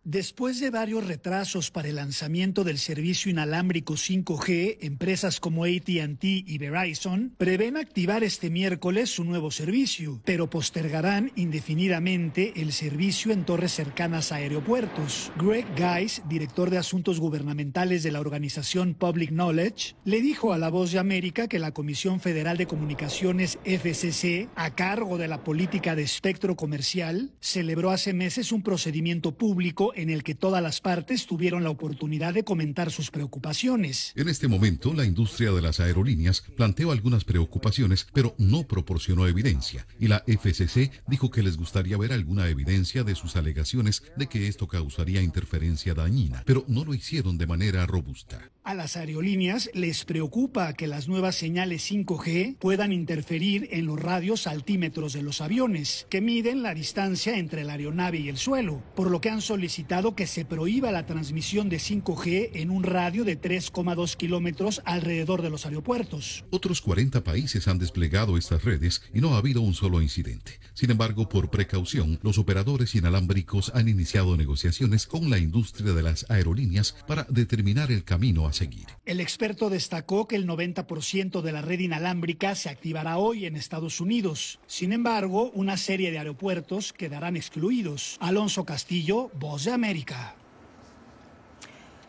Después 0.04 0.58
de 0.58 0.70
varios 0.70 1.06
retrasos 1.06 1.70
para 1.70 1.86
el 1.86 1.94
lanzamiento 1.94 2.64
del 2.64 2.78
servicio 2.78 3.30
inalámbrico 3.30 3.94
5G, 3.94 4.78
empresas 4.80 5.38
como 5.38 5.62
ATT 5.62 6.24
y 6.24 6.58
Verizon 6.58 7.32
prevén 7.38 7.76
activar 7.76 8.24
este 8.24 8.50
miércoles 8.50 9.10
su 9.10 9.22
nuevo 9.22 9.52
servicio, 9.52 10.20
pero 10.24 10.50
postergarán 10.50 11.30
indefinidamente 11.36 12.52
el 12.56 12.72
servicio 12.72 13.30
en 13.30 13.44
torres 13.44 13.74
cercanas 13.74 14.32
a 14.32 14.36
aeropuertos. 14.36 15.30
Greg 15.36 15.66
Geis, 15.76 16.20
director 16.28 16.70
de 16.70 16.78
asuntos 16.78 17.20
gubernamentales 17.20 18.02
de 18.02 18.10
la 18.10 18.18
organización 18.18 18.94
Public 18.94 19.30
Knowledge, 19.30 19.94
le 20.04 20.20
dijo 20.20 20.52
a 20.52 20.58
La 20.58 20.68
Voz 20.68 20.90
de 20.90 20.98
América 20.98 21.46
que 21.46 21.60
la 21.60 21.70
Comisión 21.70 22.18
Federal 22.18 22.56
de 22.56 22.66
Comunicaciones 22.66 23.60
FCC, 23.64 24.48
a 24.56 24.74
cargo 24.74 25.16
de 25.16 25.28
la 25.28 25.44
política 25.44 25.94
de 25.94 26.02
espectro 26.02 26.56
comercial, 26.56 27.30
celebró 27.38 27.92
hace 27.92 28.12
meses 28.12 28.50
un 28.50 28.64
procedimiento 28.64 29.38
público 29.38 29.91
en 29.94 30.10
el 30.10 30.22
que 30.22 30.34
todas 30.34 30.62
las 30.62 30.80
partes 30.80 31.26
tuvieron 31.26 31.64
la 31.64 31.70
oportunidad 31.70 32.34
de 32.34 32.44
comentar 32.44 32.90
sus 32.90 33.10
preocupaciones. 33.10 34.12
En 34.16 34.28
este 34.28 34.48
momento, 34.48 34.92
la 34.94 35.04
industria 35.04 35.52
de 35.52 35.62
las 35.62 35.80
aerolíneas 35.80 36.42
planteó 36.56 36.92
algunas 36.92 37.24
preocupaciones, 37.24 38.06
pero 38.12 38.34
no 38.38 38.64
proporcionó 38.64 39.26
evidencia. 39.26 39.86
Y 39.98 40.08
la 40.08 40.22
FCC 40.26 40.90
dijo 41.06 41.30
que 41.30 41.42
les 41.42 41.56
gustaría 41.56 41.96
ver 41.96 42.12
alguna 42.12 42.48
evidencia 42.48 43.04
de 43.04 43.14
sus 43.14 43.36
alegaciones 43.36 44.02
de 44.16 44.26
que 44.26 44.48
esto 44.48 44.68
causaría 44.68 45.22
interferencia 45.22 45.94
dañina, 45.94 46.42
pero 46.46 46.64
no 46.68 46.84
lo 46.84 46.94
hicieron 46.94 47.38
de 47.38 47.46
manera 47.46 47.86
robusta. 47.86 48.50
A 48.64 48.74
las 48.74 48.96
aerolíneas 48.96 49.70
les 49.74 50.04
preocupa 50.04 50.72
que 50.74 50.86
las 50.86 51.08
nuevas 51.08 51.34
señales 51.34 51.90
5G 51.90 52.58
puedan 52.58 52.92
interferir 52.92 53.68
en 53.72 53.86
los 53.86 53.98
radios 53.98 54.46
altímetros 54.46 55.12
de 55.12 55.22
los 55.22 55.40
aviones, 55.40 56.06
que 56.08 56.20
miden 56.20 56.62
la 56.62 56.72
distancia 56.72 57.36
entre 57.38 57.64
la 57.64 57.72
aeronave 57.72 58.18
y 58.18 58.28
el 58.28 58.36
suelo, 58.36 58.82
por 58.94 59.10
lo 59.10 59.20
que 59.20 59.30
han 59.30 59.40
solicitado 59.40 59.81
que 60.14 60.26
se 60.26 60.44
prohíba 60.44 60.92
la 60.92 61.06
transmisión 61.06 61.68
de 61.68 61.78
5G 61.78 62.50
en 62.54 62.70
un 62.70 62.82
radio 62.82 63.24
de 63.24 63.40
3,2 63.40 64.16
kilómetros 64.16 64.82
alrededor 64.84 65.42
de 65.42 65.50
los 65.50 65.66
aeropuertos. 65.66 66.44
Otros 66.50 66.80
40 66.80 67.24
países 67.24 67.68
han 67.68 67.78
desplegado 67.78 68.36
estas 68.36 68.64
redes 68.64 69.02
y 69.12 69.20
no 69.20 69.34
ha 69.34 69.38
habido 69.38 69.60
un 69.60 69.74
solo 69.74 70.00
incidente. 70.00 70.60
Sin 70.74 70.90
embargo, 70.90 71.28
por 71.28 71.50
precaución, 71.50 72.18
los 72.22 72.38
operadores 72.38 72.94
inalámbricos 72.94 73.72
han 73.74 73.88
iniciado 73.88 74.36
negociaciones 74.36 75.06
con 75.06 75.30
la 75.30 75.38
industria 75.38 75.92
de 75.92 76.02
las 76.02 76.30
aerolíneas 76.30 76.96
para 77.06 77.26
determinar 77.28 77.90
el 77.90 78.04
camino 78.04 78.46
a 78.46 78.52
seguir. 78.52 78.86
El 79.04 79.20
experto 79.20 79.68
destacó 79.68 80.26
que 80.26 80.36
el 80.36 80.46
90% 80.46 81.42
de 81.42 81.52
la 81.52 81.62
red 81.62 81.80
inalámbrica 81.80 82.54
se 82.54 82.68
activará 82.68 83.18
hoy 83.18 83.46
en 83.46 83.56
Estados 83.56 84.00
Unidos. 84.00 84.58
Sin 84.66 84.92
embargo, 84.92 85.50
una 85.54 85.76
serie 85.76 86.10
de 86.10 86.18
aeropuertos 86.18 86.92
quedarán 86.92 87.36
excluidos. 87.36 88.16
Alonso 88.20 88.64
Castillo, 88.64 89.30
Voz 89.38 89.62
América. 89.72 90.34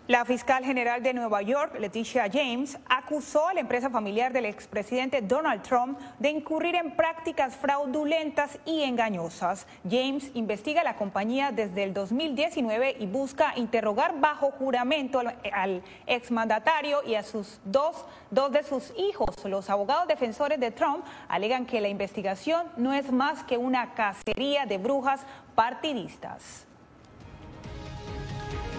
La 0.06 0.26
fiscal 0.26 0.66
general 0.66 1.02
de 1.02 1.14
Nueva 1.14 1.42
York, 1.44 1.78
Leticia 1.80 2.30
James, 2.30 2.78
acusó 2.90 3.48
a 3.48 3.54
la 3.54 3.62
empresa 3.62 3.90
familiar 3.90 4.34
del 4.34 4.44
expresidente 4.44 5.22
Donald 5.22 5.62
Trump 5.62 5.98
de 6.20 6.30
incurrir 6.30 6.76
en 6.76 6.94
prácticas 6.98 7.56
fraudulentas 7.56 8.60
y 8.66 8.82
engañosas. 8.82 9.66
James 9.90 10.30
investiga 10.34 10.84
la 10.84 10.98
compañía 10.98 11.54
desde 11.54 11.84
el 11.86 11.94
2019 11.94 12.98
y 13.00 13.06
busca 13.06 13.54
interrogar 13.56 14.20
bajo 14.20 14.52
juramento 14.52 15.22
al, 15.54 15.82
exmandatario 16.06 17.02
y 17.06 17.16
a 17.16 17.24
sus 17.24 17.62
dos, 17.64 18.06
dos 18.30 18.52
de 18.52 18.64
sus 18.64 18.92
hijos. 18.98 19.30
Los 19.46 19.70
abogados 19.70 20.10
defensores 20.10 20.60
de 20.60 20.72
Trump 20.72 21.06
alegan 21.30 21.66
que 21.66 21.80
la 21.80 21.88
investigación 21.88 22.68
no 22.76 22.94
es 22.94 23.10
más 23.10 23.46
que 23.46 23.58
una 23.58 23.94
cacería 23.94 24.66
de 24.66 24.78
brujas 24.80 25.22
partidistas. 25.56 26.68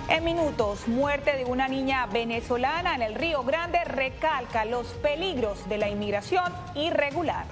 En 0.07 0.23
minutos, 0.23 0.87
muerte 0.87 1.35
de 1.35 1.47
una 1.47 1.67
niña 1.67 2.05
venezolana 2.07 2.95
en 2.95 3.01
el 3.01 3.15
Río 3.15 3.43
Grande 3.43 3.83
recalca 3.85 4.67
los 4.67 4.87
peligros 4.89 5.67
de 5.69 5.79
la 5.79 5.89
inmigración 5.89 6.45
irregular. 6.75 7.47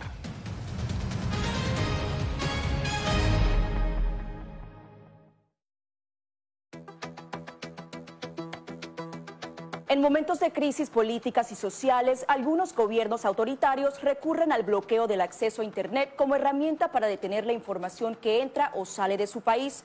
En 9.89 10.01
momentos 10.01 10.39
de 10.41 10.53
crisis 10.53 10.91
políticas 10.91 11.53
y 11.53 11.55
sociales, 11.55 12.25
algunos 12.29 12.75
gobiernos 12.75 13.25
autoritarios 13.25 14.03
recurren 14.03 14.53
al 14.53 14.63
bloqueo 14.63 15.07
del 15.07 15.23
acceso 15.23 15.63
a 15.63 15.65
Internet 15.65 16.17
como 16.17 16.35
herramienta 16.35 16.93
para 16.93 17.07
detener 17.07 17.47
la 17.47 17.53
información 17.55 18.15
que 18.15 18.43
entra 18.43 18.73
o 18.75 18.85
sale 18.85 19.17
de 19.17 19.27
su 19.27 19.41
país. 19.41 19.85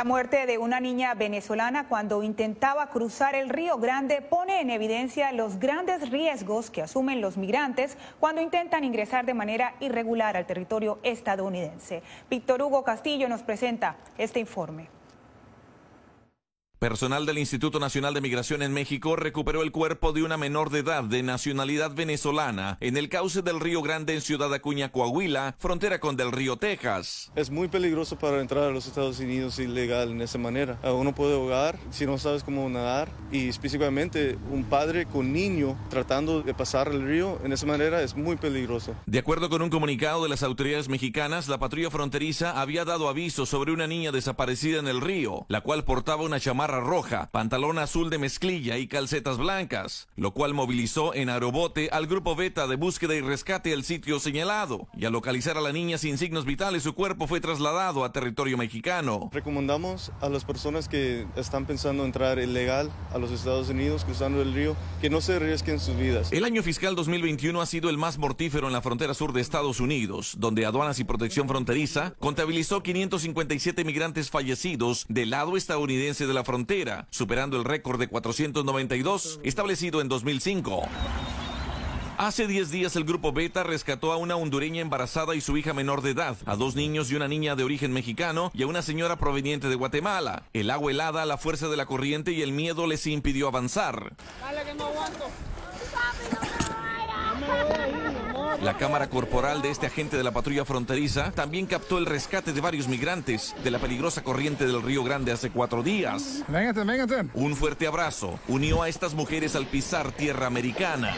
La 0.00 0.04
muerte 0.04 0.46
de 0.46 0.56
una 0.56 0.80
niña 0.80 1.12
venezolana 1.12 1.86
cuando 1.86 2.22
intentaba 2.22 2.88
cruzar 2.88 3.34
el 3.34 3.50
Río 3.50 3.76
Grande 3.76 4.22
pone 4.22 4.62
en 4.62 4.70
evidencia 4.70 5.30
los 5.30 5.58
grandes 5.60 6.08
riesgos 6.08 6.70
que 6.70 6.80
asumen 6.80 7.20
los 7.20 7.36
migrantes 7.36 7.98
cuando 8.18 8.40
intentan 8.40 8.82
ingresar 8.82 9.26
de 9.26 9.34
manera 9.34 9.74
irregular 9.78 10.38
al 10.38 10.46
territorio 10.46 11.00
estadounidense. 11.02 12.02
Víctor 12.30 12.62
Hugo 12.62 12.82
Castillo 12.82 13.28
nos 13.28 13.42
presenta 13.42 13.96
este 14.16 14.40
informe. 14.40 14.99
Personal 16.80 17.26
del 17.26 17.36
Instituto 17.36 17.78
Nacional 17.78 18.14
de 18.14 18.22
Migración 18.22 18.62
en 18.62 18.72
México 18.72 19.14
recuperó 19.14 19.60
el 19.60 19.70
cuerpo 19.70 20.14
de 20.14 20.22
una 20.22 20.38
menor 20.38 20.70
de 20.70 20.78
edad 20.78 21.04
de 21.04 21.22
nacionalidad 21.22 21.94
venezolana 21.94 22.78
en 22.80 22.96
el 22.96 23.10
cauce 23.10 23.42
del 23.42 23.60
Río 23.60 23.82
Grande 23.82 24.14
en 24.14 24.22
Ciudad 24.22 24.54
Acuña, 24.54 24.90
Coahuila, 24.90 25.56
frontera 25.58 26.00
con 26.00 26.16
Del 26.16 26.32
Río, 26.32 26.56
Texas. 26.56 27.32
Es 27.36 27.50
muy 27.50 27.68
peligroso 27.68 28.18
para 28.18 28.40
entrar 28.40 28.64
a 28.64 28.70
los 28.70 28.86
Estados 28.86 29.20
Unidos 29.20 29.58
ilegal 29.58 30.12
en 30.12 30.22
esa 30.22 30.38
manera. 30.38 30.80
Uno 30.82 31.14
puede 31.14 31.34
ahogar 31.34 31.78
si 31.90 32.06
no 32.06 32.16
sabes 32.16 32.44
cómo 32.44 32.66
nadar 32.70 33.10
y 33.30 33.50
específicamente 33.50 34.38
un 34.50 34.64
padre 34.64 35.04
con 35.04 35.34
niño 35.34 35.78
tratando 35.90 36.40
de 36.40 36.54
pasar 36.54 36.88
el 36.88 37.06
río 37.06 37.38
en 37.44 37.52
esa 37.52 37.66
manera 37.66 38.00
es 38.00 38.16
muy 38.16 38.36
peligroso. 38.36 38.94
De 39.04 39.18
acuerdo 39.18 39.50
con 39.50 39.60
un 39.60 39.68
comunicado 39.68 40.22
de 40.22 40.30
las 40.30 40.42
autoridades 40.42 40.88
mexicanas, 40.88 41.46
la 41.46 41.58
patrulla 41.58 41.90
fronteriza 41.90 42.58
había 42.58 42.86
dado 42.86 43.10
aviso 43.10 43.44
sobre 43.44 43.70
una 43.70 43.86
niña 43.86 44.12
desaparecida 44.12 44.78
en 44.78 44.88
el 44.88 45.02
río, 45.02 45.44
la 45.48 45.60
cual 45.60 45.84
portaba 45.84 46.22
una 46.22 46.40
chamarra 46.40 46.69
roja, 46.78 47.28
pantalón 47.32 47.78
azul 47.78 48.10
de 48.10 48.18
mezclilla 48.18 48.78
y 48.78 48.86
calcetas 48.86 49.38
blancas, 49.38 50.08
lo 50.14 50.32
cual 50.32 50.54
movilizó 50.54 51.12
en 51.12 51.28
aerobote 51.28 51.88
al 51.90 52.06
grupo 52.06 52.36
Beta 52.36 52.68
de 52.68 52.76
búsqueda 52.76 53.16
y 53.16 53.20
rescate 53.20 53.72
al 53.72 53.82
sitio 53.82 54.20
señalado. 54.20 54.86
Y 54.96 55.06
al 55.06 55.12
localizar 55.12 55.58
a 55.58 55.60
la 55.60 55.72
niña 55.72 55.98
sin 55.98 56.16
signos 56.16 56.44
vitales, 56.44 56.84
su 56.84 56.94
cuerpo 56.94 57.26
fue 57.26 57.40
trasladado 57.40 58.04
a 58.04 58.12
territorio 58.12 58.56
mexicano. 58.56 59.28
Recomendamos 59.32 60.12
a 60.20 60.28
las 60.28 60.44
personas 60.44 60.88
que 60.88 61.26
están 61.34 61.66
pensando 61.66 62.04
entrar 62.04 62.38
ilegal 62.38 62.92
a 63.12 63.18
los 63.18 63.32
Estados 63.32 63.68
Unidos 63.68 64.04
cruzando 64.04 64.40
el 64.40 64.54
río 64.54 64.76
que 65.00 65.10
no 65.10 65.20
se 65.20 65.34
arriesguen 65.34 65.80
sus 65.80 65.96
vidas. 65.96 66.32
El 66.32 66.44
año 66.44 66.62
fiscal 66.62 66.94
2021 66.94 67.60
ha 67.60 67.66
sido 67.66 67.90
el 67.90 67.98
más 67.98 68.18
mortífero 68.18 68.68
en 68.68 68.72
la 68.72 68.82
frontera 68.82 69.14
sur 69.14 69.32
de 69.32 69.40
Estados 69.40 69.80
Unidos, 69.80 70.36
donde 70.38 70.66
aduanas 70.66 71.00
y 71.00 71.04
protección 71.04 71.48
fronteriza 71.48 72.14
contabilizó 72.20 72.82
557 72.82 73.84
migrantes 73.84 74.30
fallecidos 74.30 75.06
del 75.08 75.30
lado 75.30 75.56
estadounidense 75.56 76.26
de 76.26 76.34
la 76.34 76.44
frontera 76.44 76.59
superando 77.10 77.56
el 77.56 77.64
récord 77.64 77.98
de 77.98 78.08
492 78.08 79.40
establecido 79.42 80.00
en 80.00 80.08
2005. 80.08 80.82
Hace 82.18 82.46
10 82.46 82.70
días 82.70 82.96
el 82.96 83.04
grupo 83.04 83.32
Beta 83.32 83.62
rescató 83.62 84.12
a 84.12 84.18
una 84.18 84.36
hondureña 84.36 84.82
embarazada 84.82 85.34
y 85.34 85.40
su 85.40 85.56
hija 85.56 85.72
menor 85.72 86.02
de 86.02 86.10
edad, 86.10 86.36
a 86.44 86.54
dos 86.54 86.76
niños 86.76 87.10
y 87.10 87.14
una 87.14 87.28
niña 87.28 87.56
de 87.56 87.64
origen 87.64 87.94
mexicano 87.94 88.50
y 88.52 88.62
a 88.62 88.66
una 88.66 88.82
señora 88.82 89.16
proveniente 89.16 89.70
de 89.70 89.74
Guatemala. 89.74 90.42
El 90.52 90.70
agua 90.70 90.90
helada, 90.90 91.24
la 91.24 91.38
fuerza 91.38 91.68
de 91.68 91.78
la 91.78 91.86
corriente 91.86 92.32
y 92.32 92.42
el 92.42 92.52
miedo 92.52 92.86
les 92.86 93.06
impidió 93.06 93.48
avanzar. 93.48 94.12
La 98.62 98.76
cámara 98.76 99.08
corporal 99.08 99.62
de 99.62 99.70
este 99.70 99.86
agente 99.86 100.16
de 100.16 100.24
la 100.24 100.32
patrulla 100.32 100.64
fronteriza 100.64 101.30
también 101.32 101.66
captó 101.66 101.96
el 101.96 102.04
rescate 102.04 102.52
de 102.52 102.60
varios 102.60 102.88
migrantes 102.88 103.54
de 103.64 103.70
la 103.70 103.78
peligrosa 103.78 104.22
corriente 104.22 104.66
del 104.66 104.82
Río 104.82 105.02
Grande 105.02 105.32
hace 105.32 105.50
cuatro 105.50 105.82
días. 105.82 106.44
Un 107.34 107.56
fuerte 107.56 107.86
abrazo 107.86 108.38
unió 108.48 108.82
a 108.82 108.88
estas 108.88 109.14
mujeres 109.14 109.56
al 109.56 109.66
pisar 109.66 110.12
tierra 110.12 110.46
americana. 110.46 111.14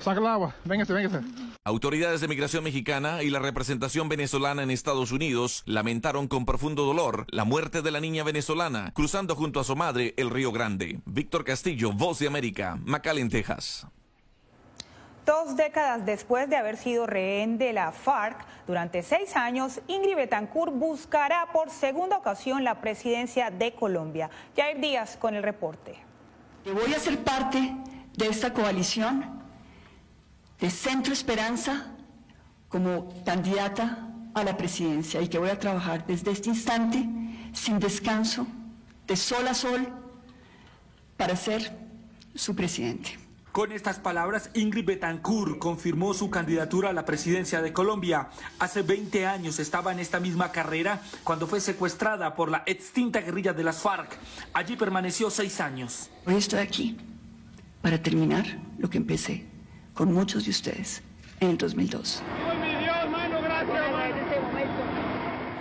Saca 0.00 0.20
el 0.20 0.26
agua, 0.26 0.54
véngase, 0.64 0.92
véngase. 0.92 1.20
Autoridades 1.64 2.20
de 2.20 2.28
migración 2.28 2.62
mexicana 2.62 3.22
y 3.24 3.30
la 3.30 3.40
representación 3.40 4.08
venezolana 4.08 4.62
en 4.62 4.70
Estados 4.70 5.10
Unidos 5.10 5.64
lamentaron 5.66 6.28
con 6.28 6.46
profundo 6.46 6.84
dolor 6.84 7.26
la 7.30 7.44
muerte 7.44 7.82
de 7.82 7.90
la 7.90 8.00
niña 8.00 8.22
venezolana 8.22 8.92
cruzando 8.94 9.34
junto 9.34 9.58
a 9.58 9.64
su 9.64 9.74
madre 9.74 10.14
el 10.16 10.30
Río 10.30 10.52
Grande. 10.52 11.00
Víctor 11.06 11.44
Castillo, 11.44 11.92
Voz 11.92 12.20
de 12.20 12.28
América, 12.28 12.78
McAllen, 12.84 13.30
Texas. 13.30 13.86
Dos 15.26 15.56
décadas 15.56 16.06
después 16.06 16.48
de 16.48 16.54
haber 16.54 16.76
sido 16.76 17.04
rehén 17.04 17.58
de 17.58 17.72
la 17.72 17.90
FARC 17.90 18.46
durante 18.64 19.02
seis 19.02 19.34
años, 19.34 19.80
Ingrid 19.88 20.14
Betancourt 20.14 20.72
buscará 20.72 21.48
por 21.52 21.68
segunda 21.68 22.16
ocasión 22.16 22.62
la 22.62 22.80
presidencia 22.80 23.50
de 23.50 23.74
Colombia. 23.74 24.30
Jair 24.56 24.80
Díaz 24.80 25.16
con 25.16 25.34
el 25.34 25.42
reporte. 25.42 25.96
Voy 26.64 26.94
a 26.94 27.00
ser 27.00 27.24
parte 27.24 27.74
de 28.16 28.28
esta 28.28 28.52
coalición 28.52 29.42
de 30.60 30.70
Centro 30.70 31.12
Esperanza 31.12 31.92
como 32.68 33.08
candidata 33.24 34.08
a 34.32 34.44
la 34.44 34.56
presidencia 34.56 35.20
y 35.20 35.28
que 35.28 35.38
voy 35.38 35.50
a 35.50 35.58
trabajar 35.58 36.06
desde 36.06 36.30
este 36.30 36.50
instante 36.50 37.04
sin 37.52 37.80
descanso, 37.80 38.46
de 39.08 39.16
sol 39.16 39.48
a 39.48 39.54
sol, 39.54 39.88
para 41.16 41.34
ser 41.34 41.76
su 42.36 42.54
presidente. 42.54 43.25
Con 43.56 43.72
estas 43.72 43.98
palabras, 43.98 44.50
Ingrid 44.52 44.84
Betancourt 44.84 45.58
confirmó 45.58 46.12
su 46.12 46.28
candidatura 46.28 46.90
a 46.90 46.92
la 46.92 47.06
presidencia 47.06 47.62
de 47.62 47.72
Colombia. 47.72 48.28
Hace 48.58 48.82
20 48.82 49.24
años 49.24 49.58
estaba 49.60 49.92
en 49.92 49.98
esta 49.98 50.20
misma 50.20 50.52
carrera 50.52 51.00
cuando 51.24 51.46
fue 51.46 51.62
secuestrada 51.62 52.34
por 52.34 52.50
la 52.50 52.64
extinta 52.66 53.22
guerrilla 53.22 53.54
de 53.54 53.64
las 53.64 53.80
FARC. 53.80 54.18
Allí 54.52 54.76
permaneció 54.76 55.30
seis 55.30 55.58
años. 55.62 56.10
Hoy 56.26 56.34
estoy 56.34 56.58
aquí 56.58 56.98
para 57.80 57.96
terminar 58.02 58.44
lo 58.76 58.90
que 58.90 58.98
empecé 58.98 59.46
con 59.94 60.12
muchos 60.12 60.44
de 60.44 60.50
ustedes 60.50 61.02
en 61.40 61.48
el 61.48 61.56
2002. 61.56 62.22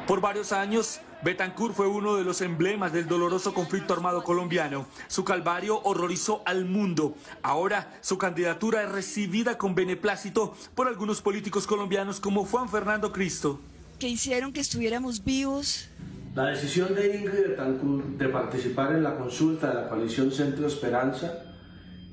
Por 0.05 0.19
varios 0.19 0.51
años, 0.51 0.99
Betancourt 1.25 1.73
fue 1.73 1.87
uno 1.87 2.17
de 2.17 2.23
los 2.23 2.41
emblemas 2.41 2.93
del 2.93 3.07
doloroso 3.07 3.51
conflicto 3.51 3.95
armado 3.95 4.23
colombiano. 4.23 4.85
Su 5.07 5.23
calvario 5.23 5.81
horrorizó 5.81 6.43
al 6.45 6.65
mundo. 6.65 7.15
Ahora 7.41 7.97
su 8.01 8.19
candidatura 8.19 8.83
es 8.83 8.91
recibida 8.91 9.57
con 9.57 9.73
beneplácito 9.73 10.55
por 10.75 10.87
algunos 10.87 11.23
políticos 11.23 11.65
colombianos 11.65 12.19
como 12.19 12.45
Juan 12.45 12.69
Fernando 12.69 13.11
Cristo. 13.11 13.59
Que 13.97 14.07
hicieron 14.07 14.53
que 14.53 14.59
estuviéramos 14.59 15.23
vivos. 15.25 15.89
La 16.35 16.45
decisión 16.45 16.93
de 16.93 17.17
Ingrid 17.17 17.47
Betancourt 17.47 18.05
de 18.05 18.29
participar 18.29 18.93
en 18.93 19.01
la 19.01 19.17
consulta 19.17 19.69
de 19.69 19.73
la 19.81 19.89
coalición 19.89 20.31
Centro 20.31 20.67
Esperanza 20.67 21.41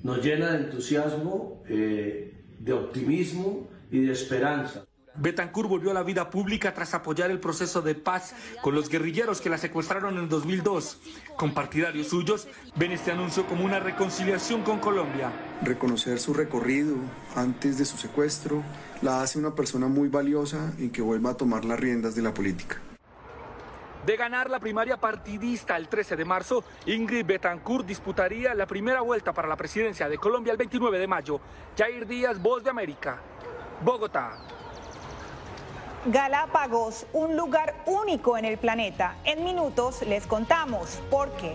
nos 0.02 0.24
llena 0.24 0.52
de 0.52 0.64
entusiasmo, 0.64 1.62
eh, 1.68 2.46
de 2.58 2.72
optimismo 2.72 3.68
y 3.90 4.06
de 4.06 4.12
esperanza. 4.12 4.86
Betancourt 5.14 5.68
volvió 5.68 5.90
a 5.90 5.94
la 5.94 6.02
vida 6.02 6.30
pública 6.30 6.72
tras 6.72 6.94
apoyar 6.94 7.30
el 7.30 7.38
proceso 7.38 7.82
de 7.82 7.94
paz 7.94 8.34
con 8.62 8.74
los 8.74 8.88
guerrilleros 8.88 9.40
que 9.40 9.50
la 9.50 9.58
secuestraron 9.58 10.16
en 10.18 10.28
2002. 10.28 10.98
Con 11.36 11.52
partidarios 11.52 12.08
suyos, 12.08 12.48
ven 12.76 12.92
este 12.92 13.12
anuncio 13.12 13.46
como 13.46 13.64
una 13.64 13.78
reconciliación 13.78 14.62
con 14.62 14.78
Colombia. 14.78 15.30
Reconocer 15.62 16.18
su 16.18 16.32
recorrido 16.32 16.96
antes 17.36 17.78
de 17.78 17.84
su 17.84 17.98
secuestro 17.98 18.62
la 19.02 19.22
hace 19.22 19.38
una 19.38 19.54
persona 19.54 19.86
muy 19.86 20.08
valiosa 20.08 20.72
y 20.78 20.88
que 20.88 21.02
vuelva 21.02 21.30
a 21.30 21.36
tomar 21.36 21.64
las 21.64 21.78
riendas 21.78 22.14
de 22.14 22.22
la 22.22 22.32
política. 22.32 22.80
De 24.06 24.16
ganar 24.16 24.50
la 24.50 24.58
primaria 24.58 24.96
partidista 24.96 25.76
el 25.76 25.88
13 25.88 26.16
de 26.16 26.24
marzo, 26.24 26.64
Ingrid 26.86 27.24
Betancourt 27.24 27.86
disputaría 27.86 28.52
la 28.54 28.66
primera 28.66 29.00
vuelta 29.00 29.32
para 29.32 29.46
la 29.46 29.56
presidencia 29.56 30.08
de 30.08 30.18
Colombia 30.18 30.50
el 30.50 30.56
29 30.56 30.98
de 30.98 31.06
mayo. 31.06 31.40
Jair 31.78 32.06
Díaz, 32.06 32.42
Voz 32.42 32.64
de 32.64 32.70
América, 32.70 33.20
Bogotá. 33.84 34.61
Galápagos, 36.06 37.06
un 37.12 37.36
lugar 37.36 37.76
único 37.86 38.36
en 38.36 38.44
el 38.44 38.58
planeta. 38.58 39.14
En 39.22 39.44
minutos 39.44 40.02
les 40.02 40.26
contamos 40.26 41.00
por 41.08 41.30
qué. 41.36 41.54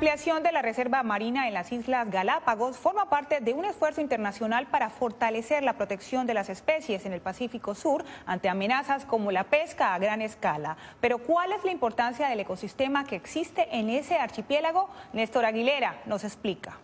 Ampliación 0.00 0.42
de 0.42 0.50
la 0.50 0.62
Reserva 0.62 1.02
Marina 1.02 1.46
en 1.46 1.52
las 1.52 1.70
Islas 1.72 2.10
Galápagos 2.10 2.78
forma 2.78 3.10
parte 3.10 3.40
de 3.40 3.52
un 3.52 3.66
esfuerzo 3.66 4.00
internacional 4.00 4.66
para 4.66 4.88
fortalecer 4.88 5.62
la 5.62 5.74
protección 5.74 6.26
de 6.26 6.32
las 6.32 6.48
especies 6.48 7.04
en 7.04 7.12
el 7.12 7.20
Pacífico 7.20 7.74
Sur 7.74 8.06
ante 8.24 8.48
amenazas 8.48 9.04
como 9.04 9.30
la 9.30 9.44
pesca 9.44 9.92
a 9.92 9.98
gran 9.98 10.22
escala. 10.22 10.78
Pero 11.02 11.18
¿cuál 11.18 11.52
es 11.52 11.62
la 11.64 11.70
importancia 11.70 12.28
del 12.28 12.40
ecosistema 12.40 13.04
que 13.04 13.14
existe 13.14 13.68
en 13.76 13.90
ese 13.90 14.16
archipiélago? 14.16 14.88
Néstor 15.12 15.44
Aguilera 15.44 16.00
nos 16.06 16.24
explica. 16.24 16.78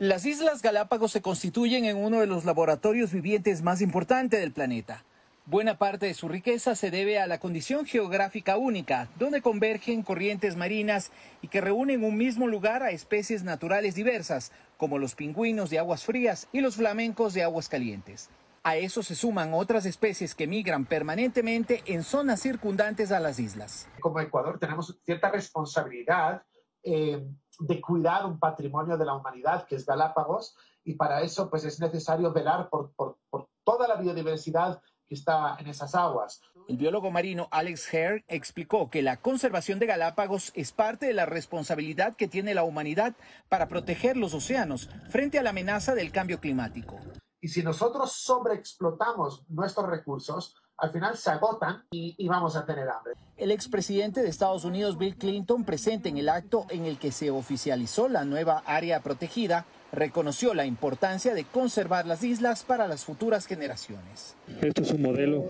Las 0.00 0.26
Islas 0.26 0.62
Galápagos 0.62 1.12
se 1.12 1.22
constituyen 1.22 1.84
en 1.84 1.96
uno 1.96 2.18
de 2.18 2.26
los 2.26 2.44
laboratorios 2.44 3.12
vivientes 3.12 3.62
más 3.62 3.82
importantes 3.82 4.40
del 4.40 4.50
planeta. 4.50 5.04
Buena 5.50 5.78
parte 5.78 6.06
de 6.06 6.14
su 6.14 6.28
riqueza 6.28 6.76
se 6.76 6.92
debe 6.92 7.18
a 7.18 7.26
la 7.26 7.40
condición 7.40 7.84
geográfica 7.84 8.56
única, 8.56 9.08
donde 9.18 9.42
convergen 9.42 10.04
corrientes 10.04 10.54
marinas 10.54 11.10
y 11.42 11.48
que 11.48 11.60
reúnen 11.60 12.04
en 12.04 12.08
un 12.08 12.16
mismo 12.16 12.46
lugar 12.46 12.84
a 12.84 12.92
especies 12.92 13.42
naturales 13.42 13.96
diversas, 13.96 14.52
como 14.76 14.96
los 14.96 15.16
pingüinos 15.16 15.68
de 15.68 15.80
aguas 15.80 16.04
frías 16.04 16.46
y 16.52 16.60
los 16.60 16.76
flamencos 16.76 17.34
de 17.34 17.42
aguas 17.42 17.68
calientes. 17.68 18.30
A 18.62 18.76
eso 18.76 19.02
se 19.02 19.16
suman 19.16 19.52
otras 19.52 19.86
especies 19.86 20.36
que 20.36 20.46
migran 20.46 20.86
permanentemente 20.86 21.82
en 21.86 22.04
zonas 22.04 22.40
circundantes 22.40 23.10
a 23.10 23.18
las 23.18 23.40
islas. 23.40 23.88
Como 23.98 24.20
Ecuador 24.20 24.60
tenemos 24.60 25.00
cierta 25.02 25.32
responsabilidad 25.32 26.44
eh, 26.84 27.26
de 27.58 27.80
cuidar 27.80 28.24
un 28.24 28.38
patrimonio 28.38 28.96
de 28.96 29.04
la 29.04 29.16
humanidad 29.16 29.66
que 29.66 29.74
es 29.74 29.84
Galápagos 29.84 30.54
y 30.84 30.94
para 30.94 31.22
eso 31.22 31.50
pues 31.50 31.64
es 31.64 31.80
necesario 31.80 32.32
velar 32.32 32.68
por, 32.70 32.92
por 32.94 33.18
toda 33.64 33.88
la 33.88 33.96
biodiversidad 33.96 34.80
está 35.14 35.56
en 35.58 35.66
esas 35.66 35.94
aguas. 35.94 36.40
El 36.68 36.76
biólogo 36.76 37.10
marino 37.10 37.48
Alex 37.50 37.92
Hare 37.92 38.24
explicó 38.28 38.90
que 38.90 39.02
la 39.02 39.16
conservación 39.16 39.78
de 39.78 39.86
Galápagos 39.86 40.52
es 40.54 40.72
parte 40.72 41.06
de 41.06 41.14
la 41.14 41.26
responsabilidad 41.26 42.14
que 42.16 42.28
tiene 42.28 42.54
la 42.54 42.62
humanidad 42.62 43.14
para 43.48 43.68
proteger 43.68 44.16
los 44.16 44.34
océanos 44.34 44.88
frente 45.08 45.38
a 45.38 45.42
la 45.42 45.50
amenaza 45.50 45.94
del 45.94 46.12
cambio 46.12 46.40
climático. 46.40 46.98
Y 47.40 47.48
si 47.48 47.62
nosotros 47.62 48.12
sobreexplotamos 48.12 49.44
nuestros 49.48 49.88
recursos, 49.88 50.54
al 50.76 50.92
final 50.92 51.16
se 51.16 51.30
agotan 51.30 51.84
y, 51.90 52.14
y, 52.18 52.28
vamos 52.28 52.56
a 52.56 52.64
tener 52.64 52.88
hambre. 52.88 53.14
El 53.36 53.50
expresidente 53.50 54.22
de 54.22 54.28
Estados 54.28 54.64
Unidos, 54.64 54.96
Bill 54.96 55.16
Clinton, 55.16 55.64
presente 55.64 56.08
en 56.08 56.18
el 56.18 56.28
acto 56.28 56.66
en 56.70 56.84
el 56.84 56.98
que 56.98 57.12
se 57.12 57.30
oficializó 57.30 58.08
la 58.08 58.24
nueva 58.24 58.62
área 58.64 59.00
protegida, 59.00 59.66
reconoció 59.92 60.54
la 60.54 60.66
importancia 60.66 61.34
de 61.34 61.44
conservar 61.44 62.06
las 62.06 62.22
islas 62.22 62.62
para 62.62 62.86
las 62.86 63.04
futuras 63.04 63.46
generaciones. 63.46 64.36
Esto 64.62 64.82
es 64.82 64.90
un 64.92 65.02
modelo 65.02 65.48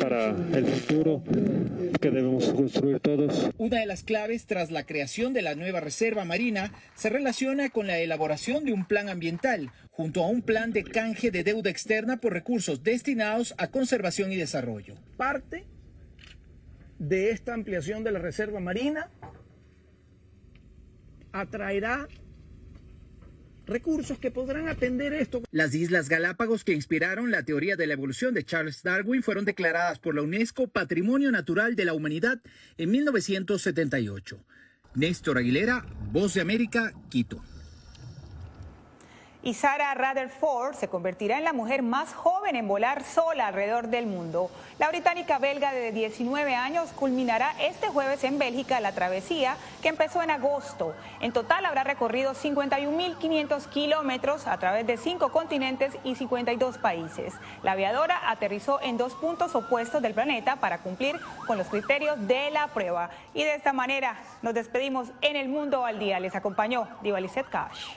para 0.00 0.28
el 0.30 0.66
futuro 0.66 1.22
que 2.00 2.10
debemos 2.10 2.52
construir 2.52 3.00
todos. 3.00 3.50
Una 3.58 3.80
de 3.80 3.86
las 3.86 4.02
claves 4.02 4.46
tras 4.46 4.70
la 4.70 4.84
creación 4.84 5.32
de 5.32 5.42
la 5.42 5.54
nueva 5.54 5.80
reserva 5.80 6.24
marina 6.24 6.72
se 6.94 7.10
relaciona 7.10 7.70
con 7.70 7.86
la 7.86 7.98
elaboración 7.98 8.64
de 8.64 8.72
un 8.72 8.84
plan 8.84 9.08
ambiental, 9.08 9.72
junto 9.90 10.22
a 10.22 10.28
un 10.28 10.42
plan 10.42 10.72
de 10.72 10.84
canje 10.84 11.30
de 11.30 11.44
deuda 11.44 11.70
externa 11.70 12.18
por 12.18 12.32
recursos 12.32 12.82
destinados 12.82 13.54
a 13.58 13.68
conservación 13.68 14.32
y 14.32 14.36
desarrollo. 14.36 14.94
Parte 15.16 15.64
de 16.98 17.30
esta 17.30 17.54
ampliación 17.54 18.04
de 18.04 18.12
la 18.12 18.18
reserva 18.18 18.60
marina 18.60 19.10
atraerá 21.32 22.08
recursos 23.70 24.18
que 24.18 24.30
podrán 24.30 24.68
atender 24.68 25.12
esto. 25.14 25.42
Las 25.50 25.74
Islas 25.74 26.08
Galápagos 26.08 26.64
que 26.64 26.74
inspiraron 26.74 27.30
la 27.30 27.44
teoría 27.44 27.76
de 27.76 27.86
la 27.86 27.94
evolución 27.94 28.34
de 28.34 28.44
Charles 28.44 28.82
Darwin 28.82 29.22
fueron 29.22 29.44
declaradas 29.44 29.98
por 29.98 30.14
la 30.14 30.22
UNESCO 30.22 30.68
Patrimonio 30.68 31.30
Natural 31.30 31.76
de 31.76 31.84
la 31.86 31.94
Humanidad 31.94 32.40
en 32.76 32.90
1978. 32.90 34.44
Néstor 34.94 35.38
Aguilera, 35.38 35.86
Voz 36.12 36.34
de 36.34 36.40
América, 36.40 36.92
Quito. 37.08 37.42
Y 39.42 39.54
Sarah 39.54 39.94
Rutherford 39.94 40.74
se 40.74 40.88
convertirá 40.88 41.38
en 41.38 41.44
la 41.44 41.52
mujer 41.52 41.82
más 41.82 42.12
joven 42.12 42.56
en 42.56 42.68
volar 42.68 43.04
sola 43.04 43.46
alrededor 43.46 43.88
del 43.88 44.06
mundo. 44.06 44.50
La 44.78 44.88
británica 44.88 45.38
belga 45.38 45.72
de 45.72 45.92
19 45.92 46.54
años 46.54 46.90
culminará 46.90 47.54
este 47.60 47.88
jueves 47.88 48.22
en 48.24 48.38
Bélgica 48.38 48.80
la 48.80 48.92
travesía 48.92 49.56
que 49.82 49.88
empezó 49.88 50.22
en 50.22 50.30
agosto. 50.30 50.94
En 51.20 51.32
total 51.32 51.64
habrá 51.64 51.84
recorrido 51.84 52.34
51.500 52.34 53.66
kilómetros 53.68 54.46
a 54.46 54.58
través 54.58 54.86
de 54.86 54.96
cinco 54.96 55.32
continentes 55.32 55.96
y 56.04 56.14
52 56.14 56.78
países. 56.78 57.34
La 57.62 57.72
aviadora 57.72 58.30
aterrizó 58.30 58.80
en 58.82 58.98
dos 58.98 59.14
puntos 59.14 59.54
opuestos 59.54 60.02
del 60.02 60.14
planeta 60.14 60.56
para 60.56 60.78
cumplir 60.78 61.18
con 61.46 61.56
los 61.56 61.68
criterios 61.68 62.26
de 62.26 62.50
la 62.50 62.68
prueba. 62.68 63.10
Y 63.32 63.44
de 63.44 63.54
esta 63.54 63.72
manera 63.72 64.16
nos 64.42 64.54
despedimos 64.54 65.08
en 65.22 65.36
el 65.36 65.48
mundo 65.48 65.84
al 65.84 65.98
día. 65.98 66.20
Les 66.20 66.34
acompañó 66.34 66.88
Divalicet 67.02 67.48
Cash. 67.48 67.96